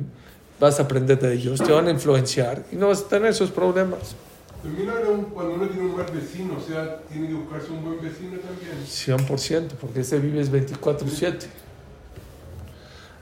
[0.59, 3.49] vas a aprender de ellos, te van a influenciar y no vas a tener esos
[3.51, 4.15] problemas.
[4.63, 7.83] También habrá un- cuando uno tiene un mal vecino, o sea, tiene que buscarse un
[7.83, 8.75] buen vecino también.
[8.87, 11.47] 100%, porque ese vives 24/7.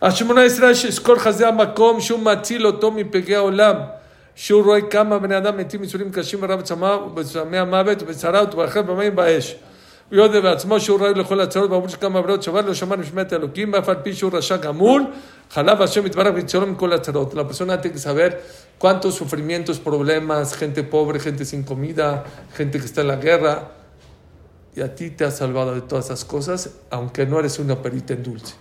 [0.01, 3.75] השמונה עשרה שאזכור חזה המקום שהוא מציל אותו מפגעי העולם.
[4.37, 9.15] שהוא רואה כמה בני אדם מתים ייסורים קשים ברב צמא ובצמא המוות ובצרה וברכב במים
[9.15, 9.55] באש.
[10.09, 13.73] הוא יודע בעצמו שהוא ראוי לכל הצרות ואמרו שכמה בריאות שבר לא שמע נשמת האלוקים
[13.73, 15.03] ואף על פי שהוא רשע גמול
[15.51, 17.33] חלב השם יתברך ויצירו מכל הצרות.
[17.33, 18.41] La persona tiene que saber
[18.77, 22.23] cuántos sufrimientos, problemas, gente pobre, gente sin comida,
[22.57, 23.71] gente que está en la guerra,
[24.75, 28.13] y a ti te has salvado de todas esas cosas, aunque no eres una perita
[28.13, 28.55] en dulce,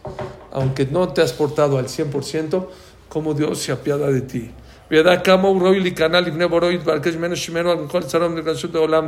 [0.52, 2.66] aunque no te has portado al 100%,
[3.08, 4.50] como Dios se apiada de ti.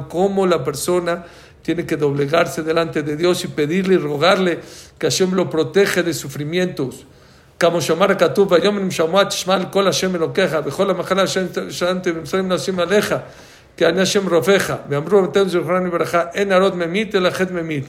[0.09, 1.25] Cómo la persona
[1.63, 4.61] tiene que doblegarse delante de Dios y pedirle y rogarle
[4.99, 7.05] que Hashem lo protege de sufrimientos.
[7.59, 12.15] כמו שאמר הכתוב, ויום אם שמוע תשמע על כל השם אלוקיך, וכל המחלה אשר שאנתם
[12.15, 13.15] במצרים נעשים עליך,
[13.77, 14.73] כי אני השם רופאך.
[14.89, 17.85] ואמרו רבותינו זכרנו לברכה, אין הרוד ממית אלא חטא ממית.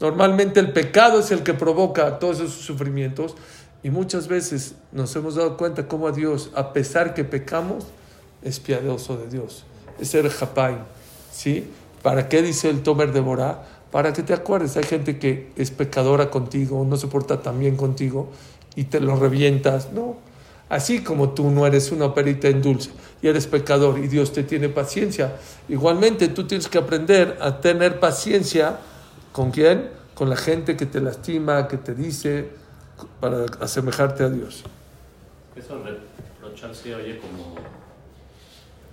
[0.00, 3.34] Normalmente el pecado es el que provoca todos esos sufrimientos
[3.82, 7.84] y muchas veces nos hemos dado cuenta cómo a Dios, a pesar que pecamos,
[8.42, 9.64] es piadoso de Dios.
[10.00, 10.78] Es el Japaim.
[11.30, 11.70] ¿Sí?
[12.05, 13.63] ¿Para qué dice el Tomer de Borá?
[13.91, 17.75] Para que te acuerdes, hay gente que es pecadora contigo, no se porta tan bien
[17.75, 18.29] contigo
[18.75, 19.91] y te lo revientas.
[19.91, 20.15] No.
[20.69, 22.91] Así como tú no eres una perita en dulce
[23.23, 25.37] y eres pecador y Dios te tiene paciencia,
[25.67, 28.77] igualmente tú tienes que aprender a tener paciencia
[29.31, 29.89] con quién?
[30.13, 32.49] Con la gente que te lastima, que te dice,
[33.19, 34.63] para asemejarte a Dios.
[35.55, 37.55] Eso reprocharse oye como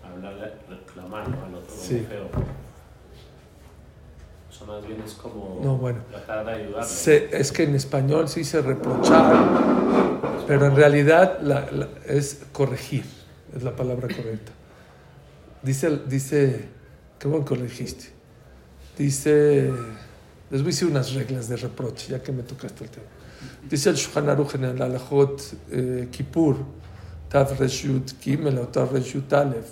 [0.02, 2.06] hablar, reclamar al otro Sí.
[2.08, 2.71] feo.
[4.52, 6.00] Eso más bien es como No, bueno.
[6.10, 6.86] tratar de ayudarle.
[6.88, 9.34] Se- es que en español se dice reprochar,
[10.46, 13.04] pero en realidad la- la- es corregir,
[13.56, 14.52] es la palabra correcta.
[15.62, 16.68] Dice, dice,
[17.18, 18.10] qué bueno corregiste.
[18.98, 19.70] Dice,
[20.50, 23.06] les voy a decir unas reglas de reproche, ya que me tocaste el tema.
[23.70, 25.40] Dice el Shulchan Aruch en el Alajot
[25.70, 26.56] eh, Kippur,
[27.30, 29.70] Tav Reshut Gimel o Tav Reshut Aleph,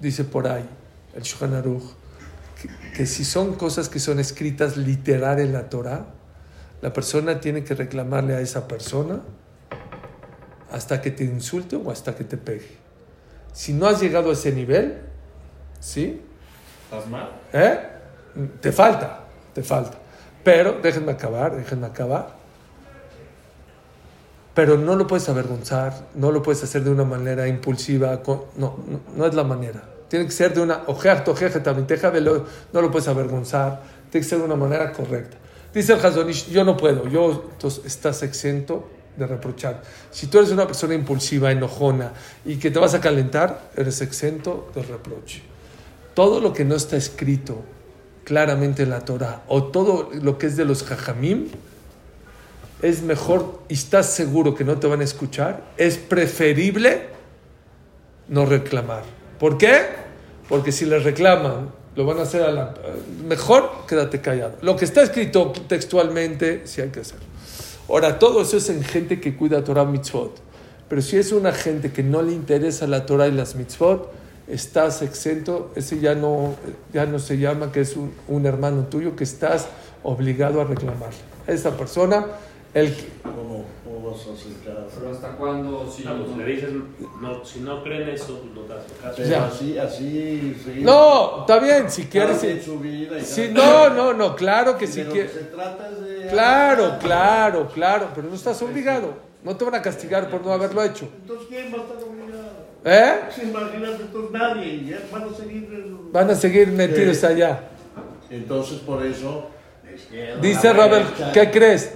[0.00, 0.64] dice por ahí,
[1.14, 1.82] el Shulchan Aruch,
[2.94, 6.06] que, si son cosas que son escritas literal en la Torah,
[6.82, 9.20] la persona tiene que reclamarle a esa persona
[10.70, 12.76] hasta que te insulte o hasta que te pegue.
[13.52, 14.98] Si no has llegado a ese nivel,
[15.80, 16.20] ¿sí?
[16.84, 17.30] ¿Estás mal?
[17.52, 17.78] ¿Eh?
[18.60, 19.98] Te falta, te falta.
[20.44, 22.36] Pero, déjenme acabar, déjenme acabar.
[24.54, 28.76] Pero no lo puedes avergonzar, no lo puedes hacer de una manera impulsiva, no, no,
[29.14, 29.82] no es la manera.
[30.08, 30.84] Tiene que ser de una,
[31.86, 35.36] teja, velo, no lo puedes avergonzar, tiene que ser de una manera correcta.
[35.74, 37.50] Dice el Hazonish, yo no puedo, yo,
[37.84, 39.82] estás exento de reprochar.
[40.10, 42.12] Si tú eres una persona impulsiva, enojona
[42.44, 45.56] y que te vas a calentar, eres exento de reproche
[46.16, 47.62] todo lo que no está escrito
[48.24, 51.48] claramente en la Torah o todo lo que es de los jajamim
[52.80, 57.08] es mejor y estás seguro que no te van a escuchar, es preferible
[58.28, 59.04] no reclamar.
[59.38, 59.82] ¿Por qué?
[60.48, 62.74] Porque si les reclaman, lo van a hacer a la...
[63.26, 64.54] Mejor quédate callado.
[64.62, 67.18] Lo que está escrito textualmente, sí hay que hacer.
[67.88, 70.40] Ahora, todo eso es en gente que cuida Torah mitzvot.
[70.88, 74.12] Pero si es una gente que no le interesa la Torah y las mitzvot,
[74.46, 76.54] estás exento, ese ya no,
[76.92, 79.66] ya no se llama que es un, un hermano tuyo, que estás
[80.02, 81.18] obligado a reclamarle.
[81.46, 82.26] Esa persona
[82.76, 84.86] El, ¿Cómo, cómo vas a acercar?
[84.94, 86.70] Pero hasta cuándo, si Ah, pues le dices,
[87.22, 89.14] no, si no creen eso, pues no te hace caso.
[89.16, 90.80] Pero así, así, sí.
[90.82, 92.38] no, está bien, si quieres.
[92.38, 95.32] Cada- no, no, no, claro que si quieres.
[95.32, 96.28] se trata es de...
[96.28, 99.14] Claro, claro, claro, pero no estás obligado.
[99.42, 101.08] No te van a castigar por no haberlo hecho.
[101.22, 102.66] Entonces, ¿quién va a estar obligado?
[102.84, 103.20] ¿Eh?
[103.34, 105.96] Sí, imagínate, entonces nadie, ya van a seguir...
[106.12, 107.70] Van a seguir metidos allá.
[108.28, 109.46] Entonces, por eso...
[110.40, 111.94] Dice derecha, ¿qué crees?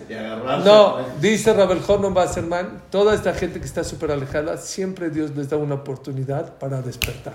[0.64, 5.48] No, dice Rabel Hornon Basserman, toda esta gente que está súper alejada, siempre Dios les
[5.48, 7.34] da una oportunidad para despertar.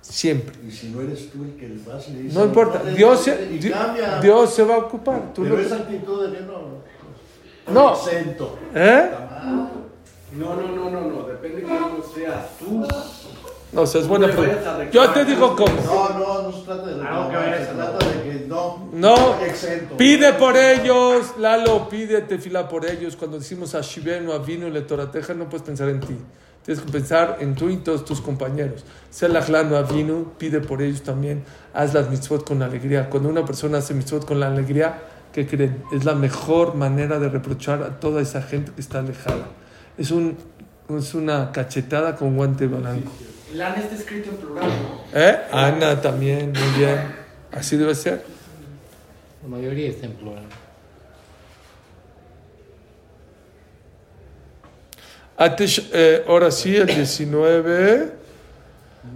[0.00, 0.54] Siempre.
[0.66, 2.34] Y si no eres tú el que les vas y le dices...
[2.34, 3.58] No importa, Dios se, y.
[4.20, 5.32] Dios se va a ocupar.
[5.32, 6.84] Tú Pero no- esa actitud de no...
[7.72, 7.94] No.
[7.94, 8.58] Exento.
[8.74, 9.10] ¿Eh?
[10.32, 11.22] No, no, no, no, no.
[11.22, 12.86] Depende de cómo seas tú.
[13.74, 14.88] No, o sea, es buena pregunta.
[14.90, 15.74] Yo te digo cómo.
[15.84, 18.88] No, no, no se trata de que reclamar, se trata de que no...
[18.92, 19.96] No, exento.
[19.96, 23.16] pide por ellos, Lalo, pide tefila por ellos.
[23.16, 26.16] Cuando decimos a Shivenu, a Vino, le Torateja, no puedes pensar en ti.
[26.64, 28.84] Tienes que pensar en tú y todos tus compañeros.
[29.10, 31.42] Selachlano, a Vino, pide por ellos también.
[31.74, 33.10] Haz las mitzvot con alegría.
[33.10, 35.02] Cuando una persona hace mitzvot con la alegría,
[35.32, 35.82] ¿qué creen?
[35.92, 39.48] Es la mejor manera de reprochar a toda esa gente que está alejada.
[39.98, 40.36] Es, un,
[40.96, 43.10] es una cachetada con guante blanco.
[43.54, 45.04] LAN está escrito en plural, ¿no?
[45.18, 45.38] ¿Eh?
[45.52, 47.14] Ana también, muy bien.
[47.52, 48.24] Así debe ser.
[49.42, 50.44] La mayoría está en plural.
[55.38, 58.23] Eh, ahora sí, el 19.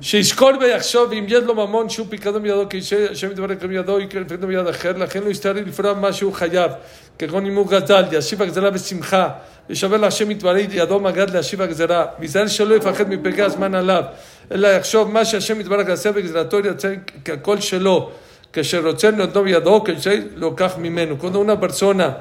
[0.01, 4.49] שיזכור ויחשוב אם יש לו ממון שהוא פיקדון בידו כשם יתברר גם בידו יקרה לפקדון
[4.49, 6.71] ביד אחר לכן לא יסתר לפרוע מה שהוא חייב
[7.19, 9.29] כגון אם הוא גזל ישיב הגזרה בשמחה
[9.69, 14.03] ישבר להשם יתברר ידו מגד להשיב הגזרה ויזהר שלא יפחד מפרקי הזמן עליו
[14.51, 16.93] אלא יחשוב מה שהשם יתברך יעשה בגזרתו ירצה
[17.25, 18.11] ככל שלו
[18.53, 22.17] כאשר רוצה נותנו בידו כשלוקח ממנו cuando una persona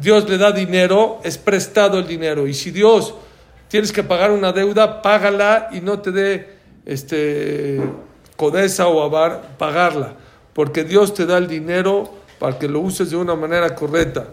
[0.00, 2.46] Dios le da dinero, es prestado el dinero.
[2.46, 3.14] Y si Dios
[3.68, 6.51] tienes que pagar una deuda, págala y no te dé
[6.85, 7.81] este,
[8.35, 10.15] codeza o avar, pagarla.
[10.53, 12.09] Porque Dios te da el dinero
[12.39, 14.27] para que lo uses de una manera correcta.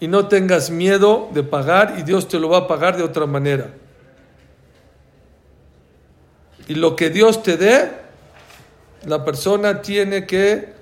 [0.00, 3.26] Y no tengas miedo de pagar y Dios te lo va a pagar de otra
[3.26, 3.70] manera.
[6.68, 7.90] Y lo que Dios te dé,
[9.06, 10.72] la persona tiene que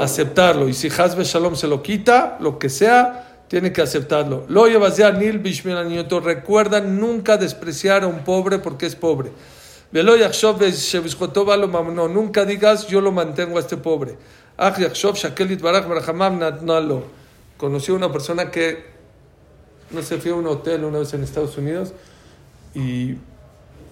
[0.00, 0.68] aceptarlo.
[0.68, 4.44] Y si Hazbe Shalom se lo quita, lo que sea, tiene que aceptarlo.
[4.48, 5.42] Lo llevas ya Nil.
[6.22, 9.30] Recuerda nunca despreciar a un pobre porque es pobre.
[9.92, 10.60] Velo Yachshov
[11.50, 12.08] Alo Mamno.
[12.08, 14.16] Nunca digas yo lo mantengo a este pobre.
[14.56, 17.04] Ach Yachshov Shakel Itbarach Barhamam Natnalo.
[17.56, 18.96] Conocí a una persona que
[19.90, 21.92] no se fue a un hotel una vez en Estados Unidos
[22.74, 23.12] y,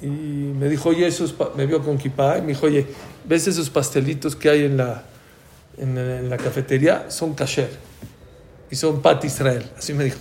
[0.03, 2.87] y me dijo, oye, esos pa-" me vio con kipá y me dijo, oye,
[3.25, 5.05] ¿ves esos pastelitos que hay en la,
[5.79, 7.11] en la cafetería?
[7.11, 7.71] Son kasher
[8.75, 10.19] y son pat Israel, así me dijo.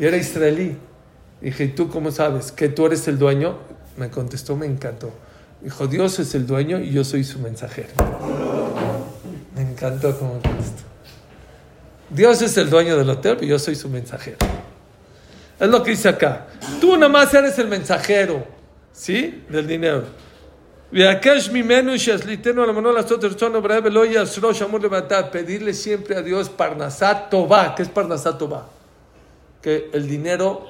[0.00, 0.76] Y era israelí.
[1.40, 2.50] Dije, ¿y tú cómo sabes?
[2.50, 3.58] ¿Que tú eres el dueño?
[3.96, 5.12] Me contestó, me encantó.
[5.60, 7.90] Dijo, Dios es el dueño y yo soy su mensajero.
[9.54, 10.82] Me encantó cómo contestó.
[12.10, 14.38] Dios es el dueño del hotel, pero yo soy su mensajero.
[15.60, 16.48] Es lo que dice acá.
[16.80, 18.44] Tú nada más eres el mensajero,
[18.92, 19.44] ¿sí?
[19.48, 20.02] Del dinero.
[25.32, 27.74] Pedirle siempre a Dios parnasat tova.
[27.74, 28.40] ¿Qué es parnasat?
[29.60, 30.64] Que el dinero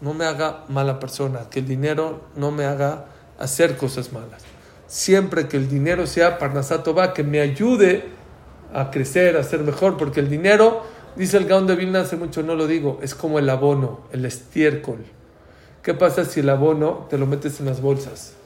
[0.00, 3.04] no me haga mala persona, que el dinero no me haga
[3.38, 4.42] hacer cosas malas.
[4.86, 8.04] Siempre que el dinero sea parnasat tova, que me ayude
[8.72, 10.84] a crecer, a ser mejor, porque el dinero,
[11.16, 14.24] dice el Gaon de Vilna hace mucho, no lo digo, es como el abono, el
[14.24, 15.04] estiércol.
[15.82, 18.39] ¿Qué pasa si el abono te lo metes en las bolsas?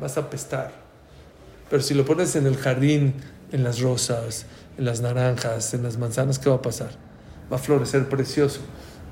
[0.00, 0.72] Vas a apestar.
[1.68, 3.14] Pero si lo pones en el jardín,
[3.52, 4.46] en las rosas,
[4.78, 6.90] en las naranjas, en las manzanas, ¿qué va a pasar?
[7.52, 8.60] Va a florecer precioso.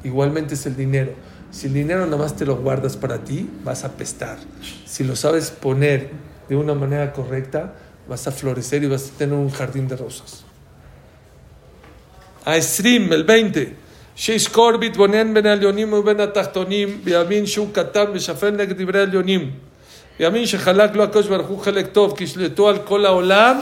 [0.04, 1.12] Igualmente es el dinero.
[1.50, 4.38] Si el dinero nada más te lo guardas para ti, vas a apestar.
[4.86, 6.10] Si lo sabes poner
[6.48, 7.74] de una manera correcta,
[8.08, 10.44] vas a florecer y vas a tener un jardín de rosas.
[12.48, 13.64] העשרים, el 20,
[14.16, 19.50] שיזכור בהתבונן בין העליונים ובין התחתונים, ויאמין שהוא קטן ושפל נגד דברי העליונים.
[20.20, 23.60] ויאמין שחלק לו הקדוש ברוך הוא חלק טוב, כי שלטו על כל העולם,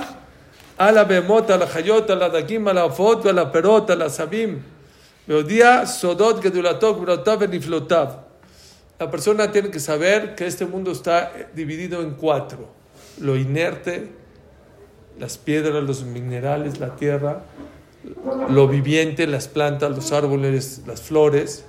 [0.78, 4.58] על הבהמות, על החיות, על הדגים, על העופות ועל הפירות, על העשבים.
[5.28, 8.06] והודיע סודות גדולתו, גבולותיו ונפלותיו.
[8.98, 12.70] La persona tiene que saber que este mundo está dividido en cuatro.
[13.20, 14.10] Lo inerte,
[15.18, 17.42] las piedras, los minerales, la tierra,
[18.48, 21.66] lo viviente, las plantas, los árboles, las flores,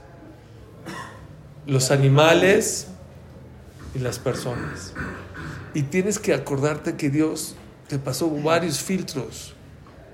[1.66, 2.88] los animales
[3.95, 4.95] y las personas.
[5.75, 7.55] Y tienes que acordarte que Dios
[7.89, 9.55] te pasó varios filtros.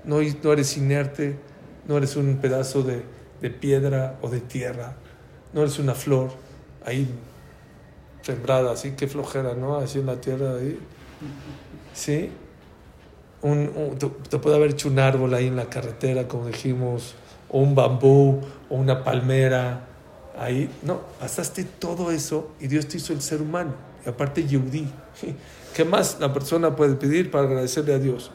[0.03, 1.37] No, no eres inerte,
[1.87, 3.03] no eres un pedazo de,
[3.41, 4.95] de piedra o de tierra,
[5.53, 6.29] no eres una flor
[6.85, 7.07] ahí
[8.21, 9.77] sembrada, así que flojera, ¿no?
[9.77, 10.79] Así en la tierra ahí.
[11.93, 12.29] ¿Sí?
[13.41, 17.15] Un, un- te, te puede haber hecho un árbol ahí en la carretera, como dijimos,
[17.49, 19.85] o un bambú, o una palmera.
[20.39, 23.73] Ahí, no, pasaste todo eso y Dios te hizo el ser humano.
[24.05, 24.87] Y aparte, Yehudí.
[25.75, 28.31] ¿Qué más la persona puede pedir para agradecerle a Dios?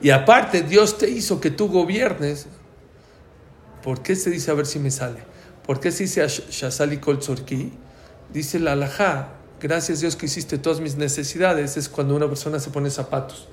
[0.00, 2.46] Y aparte, Dios te hizo que tú gobiernes.
[3.82, 5.18] ¿Por qué se dice, a ver si me sale?
[5.66, 7.72] ¿Por qué se dice Shazali Kol Tzorki?
[8.32, 9.30] Dice la alajá,
[9.60, 13.48] gracias Dios que hiciste todas mis necesidades, es cuando una persona se pone zapatos.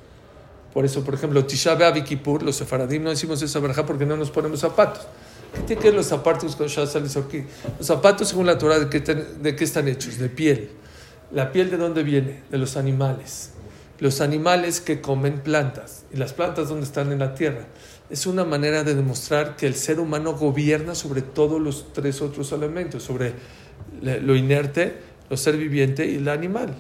[0.74, 4.60] Por eso, por ejemplo, Tisha los sefaradim no decimos esa verajá porque no nos ponemos
[4.60, 5.08] zapatos.
[5.54, 7.44] ¿Qué tiene que ver los zapatos con Shazali Tzorki?
[7.78, 10.18] Los zapatos, según la Torah, ¿de qué, ¿de qué están hechos?
[10.18, 10.70] De piel.
[11.32, 12.44] ¿La piel de dónde viene?
[12.50, 13.52] De los animales.
[14.00, 16.06] Los animales que comen plantas.
[16.14, 17.66] ¿Y las plantas dónde están en la tierra?
[18.10, 22.52] Es una manera de demostrar que el ser humano gobierna sobre todos los tres otros
[22.52, 23.34] elementos, sobre
[24.02, 24.96] lo inerte,
[25.30, 26.76] lo ser viviente y el animal.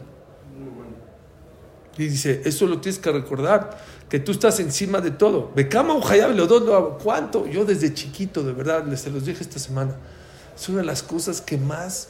[1.97, 5.51] Y dice, eso lo tienes que recordar, que tú estás encima de todo.
[5.55, 5.95] Becama
[6.47, 6.97] dos lo.
[7.03, 7.47] ¿Cuánto?
[7.47, 9.95] Yo desde chiquito, de verdad, les se los dije esta semana.
[10.55, 12.09] Es una de las cosas que más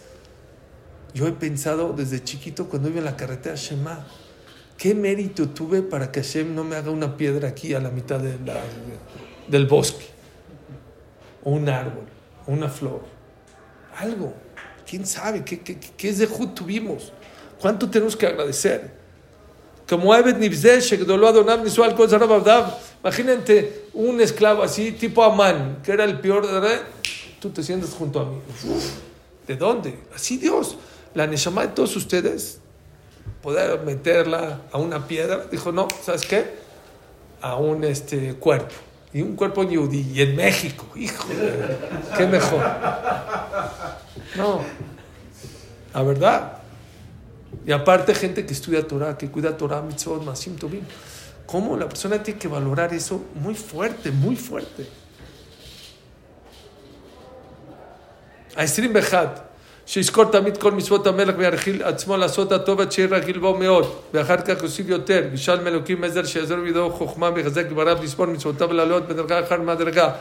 [1.14, 4.06] yo he pensado desde chiquito cuando iba en la carretera Shema.
[4.78, 8.20] ¿Qué mérito tuve para que Hashem no me haga una piedra aquí a la mitad
[8.20, 10.06] del bosque?
[11.44, 12.06] O un árbol,
[12.46, 13.02] o una flor.
[13.98, 14.34] Algo.
[14.88, 17.12] ¿Quién sabe qué, qué, qué es de tuvimos?
[17.60, 19.07] ¿Cuánto tenemos que agradecer?
[19.88, 20.14] Como.
[23.04, 26.80] Imagínate un esclavo así, tipo Amán, que era el peor de
[27.40, 28.38] Tú te sientas junto a mí.
[29.48, 30.00] ¿De dónde?
[30.14, 30.78] Así Dios.
[31.14, 32.60] La Neshama de todos ustedes,
[33.42, 36.46] poder meterla a una piedra, dijo, no, ¿sabes qué?
[37.42, 38.74] A un este, cuerpo.
[39.14, 40.12] Y un cuerpo yudí.
[40.14, 41.28] Y en México, hijo,
[42.18, 42.62] qué mejor.
[44.36, 44.62] No,
[45.94, 46.57] la verdad.
[47.67, 50.85] Y aparte gente que estudia Torah, que cuida Torah, mitzvot, masim, tovim.
[51.47, 54.87] ¿Cómo la persona tiene que valorar eso muy fuerte, muy fuerte?
[58.57, 59.27] העשרים ואחד,
[59.87, 64.37] שיזכור תמיד כל מצוות המלך וירחיל עצמו לעשות הטוב עד שיהיה רגיל בו מאוד, ואחר
[64.37, 69.41] כך יוסיף יותר, וישאל מאלוקים עזר שיעזור בידו חוכמה ויחזק דבריו לספור מצוותיו ולעלות בדרגה
[69.41, 70.13] אחר מדרגה.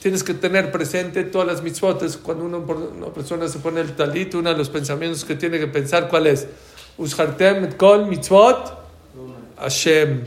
[0.00, 2.02] Tienes que tener presente todas las mitzvot.
[2.02, 5.58] Es Cuando uno- una persona se pone el talit, uno de los pensamientos que tiene
[5.58, 6.46] que pensar, ¿cuál es?
[6.96, 8.78] Ushartem kol mitzvot
[9.58, 10.22] Hashem.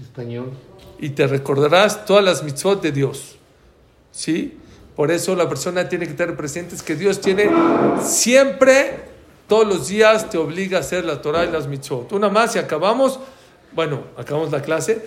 [0.00, 0.50] Español.
[0.98, 3.36] Y te recordarás todas las mitzvot de Dios.
[4.10, 4.58] ¿Sí?
[4.96, 7.50] Por eso la persona tiene que tener presentes que Dios tiene
[8.02, 9.00] siempre,
[9.48, 12.12] todos los días, te obliga a hacer la Torah y las mitzvot.
[12.12, 13.18] Una más y acabamos
[13.74, 15.04] bueno, acabamos la clase.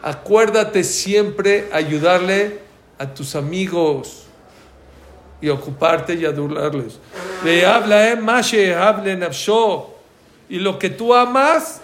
[0.00, 2.60] Acuérdate siempre ayudarle
[2.98, 4.24] a tus amigos
[5.40, 6.98] y ocuparte y adorarles.
[7.44, 7.60] Le.
[7.60, 8.18] Eh,
[10.48, 11.80] y lo que tú amas,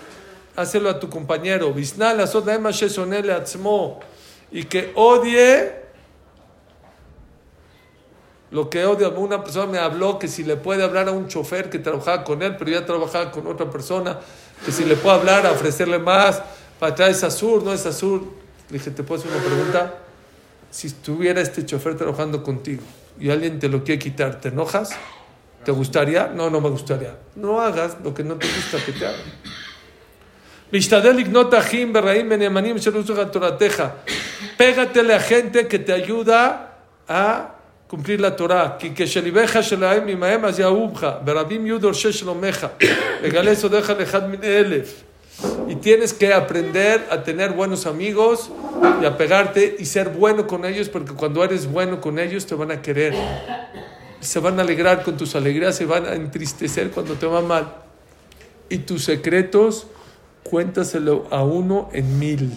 [0.57, 1.75] hácelo a tu compañero.
[1.77, 1.85] Eh,
[4.53, 5.84] y que odie
[8.51, 11.71] lo que odio, una persona me habló que si le puede hablar a un chofer
[11.71, 14.19] que trabajaba con él, pero ya trabajaba con otra persona,
[14.65, 16.43] que si le puedo hablar, ofrecerle más,
[16.79, 18.31] para atrás es azul, no es azul.
[18.71, 19.95] Le dije, ¿te puedo hacer una pregunta?
[20.71, 22.83] Si estuviera este chofer trabajando contigo
[23.19, 24.91] y alguien te lo quiere quitar, ¿te enojas?
[25.65, 26.29] ¿Te gustaría?
[26.29, 27.17] No, no me gustaría.
[27.37, 29.21] No hagas lo que no te gusta que te hagan.
[34.57, 36.79] Pégatele a gente que te ayuda
[37.09, 37.54] a
[37.95, 38.77] cumplir la Torah.
[38.79, 42.73] Que shelibeja shelaim imaem az yaubja, berabim yudor sheshlomeja,
[43.23, 45.05] regaleso deja lejad min elef.
[45.69, 48.51] Y tienes que aprender a tener buenos amigos
[49.01, 52.55] y a pegarte y ser bueno con ellos, porque cuando eres bueno con ellos te
[52.55, 53.15] van a querer.
[54.21, 57.75] Se van a alegrar con tus alegrías, se van a entristecer cuando te va mal.
[58.69, 59.87] Y tus secretos,
[60.43, 62.51] cuéntaselo a uno en mil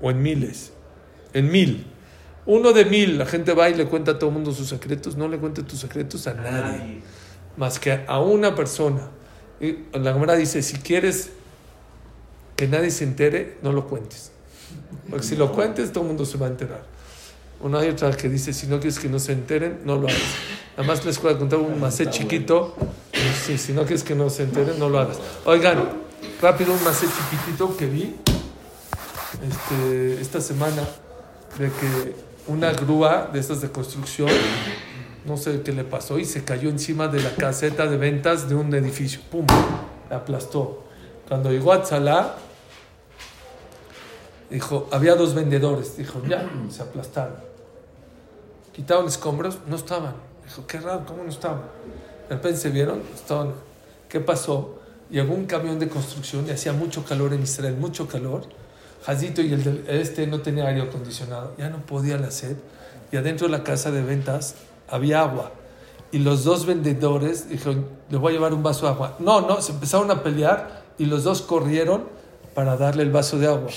[0.00, 0.72] o en miles.
[1.34, 1.86] En mil.
[2.44, 5.16] Uno de mil, la gente va y le cuenta a todo el mundo sus secretos.
[5.16, 7.02] No le cuente tus secretos a nadie,
[7.56, 9.08] más que a una persona.
[9.60, 11.30] Y la Gemara dice: si quieres
[12.56, 14.32] que nadie se entere, no lo cuentes.
[15.08, 16.84] Porque si lo cuentes, todo el mundo se va a enterar.
[17.60, 20.20] Una hay otra que dice: si no quieres que no se enteren, no lo hagas.
[20.76, 22.74] Nada más les voy a contar un macé chiquito.
[23.44, 25.18] Sí, si no quieres que no se enteren, no lo hagas.
[25.44, 25.78] Oigan,
[26.40, 28.16] rápido un macé chiquitito que vi
[29.48, 30.82] este, esta semana
[31.58, 34.28] de que una grúa de estas de construcción,
[35.24, 38.54] no sé qué le pasó, y se cayó encima de la caseta de ventas de
[38.54, 39.20] un edificio.
[39.30, 39.46] ¡Pum!
[40.10, 40.84] La aplastó.
[41.28, 42.34] Cuando llegó a Tzalá,
[44.50, 45.96] dijo, había dos vendedores.
[45.96, 47.36] Dijo, ya, se aplastaron.
[48.72, 50.14] Quitaron escombros, no estaban.
[50.44, 51.62] Dijo, qué raro, ¿cómo no estaban?
[52.28, 53.52] De repente se vieron, estaban.
[54.08, 54.78] ¿Qué pasó?
[55.10, 58.42] Llegó un camión de construcción y hacía mucho calor en Israel, mucho calor.
[59.04, 62.28] Jazito y el este no tenía aire acondicionado, ya no podía la.
[63.10, 64.54] Y adentro de la casa de ventas
[64.88, 65.50] había agua.
[66.12, 69.16] Y los dos vendedores dijeron, le voy a llevar un vaso de agua.
[69.18, 72.04] No, no, se empezaron a pelear y los dos corrieron
[72.54, 73.70] para darle el vaso de agua.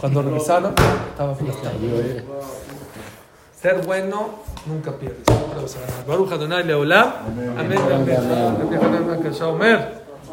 [0.00, 0.74] Cuando regresaron,
[1.10, 1.78] estaba flotando.
[3.60, 4.30] Ser bueno
[4.66, 5.24] nunca pierdes.
[6.06, 7.12] Baruja Donai Leolam.
[7.58, 7.78] Amén.
[7.92, 8.18] Amén.
[9.42, 10.01] Amén.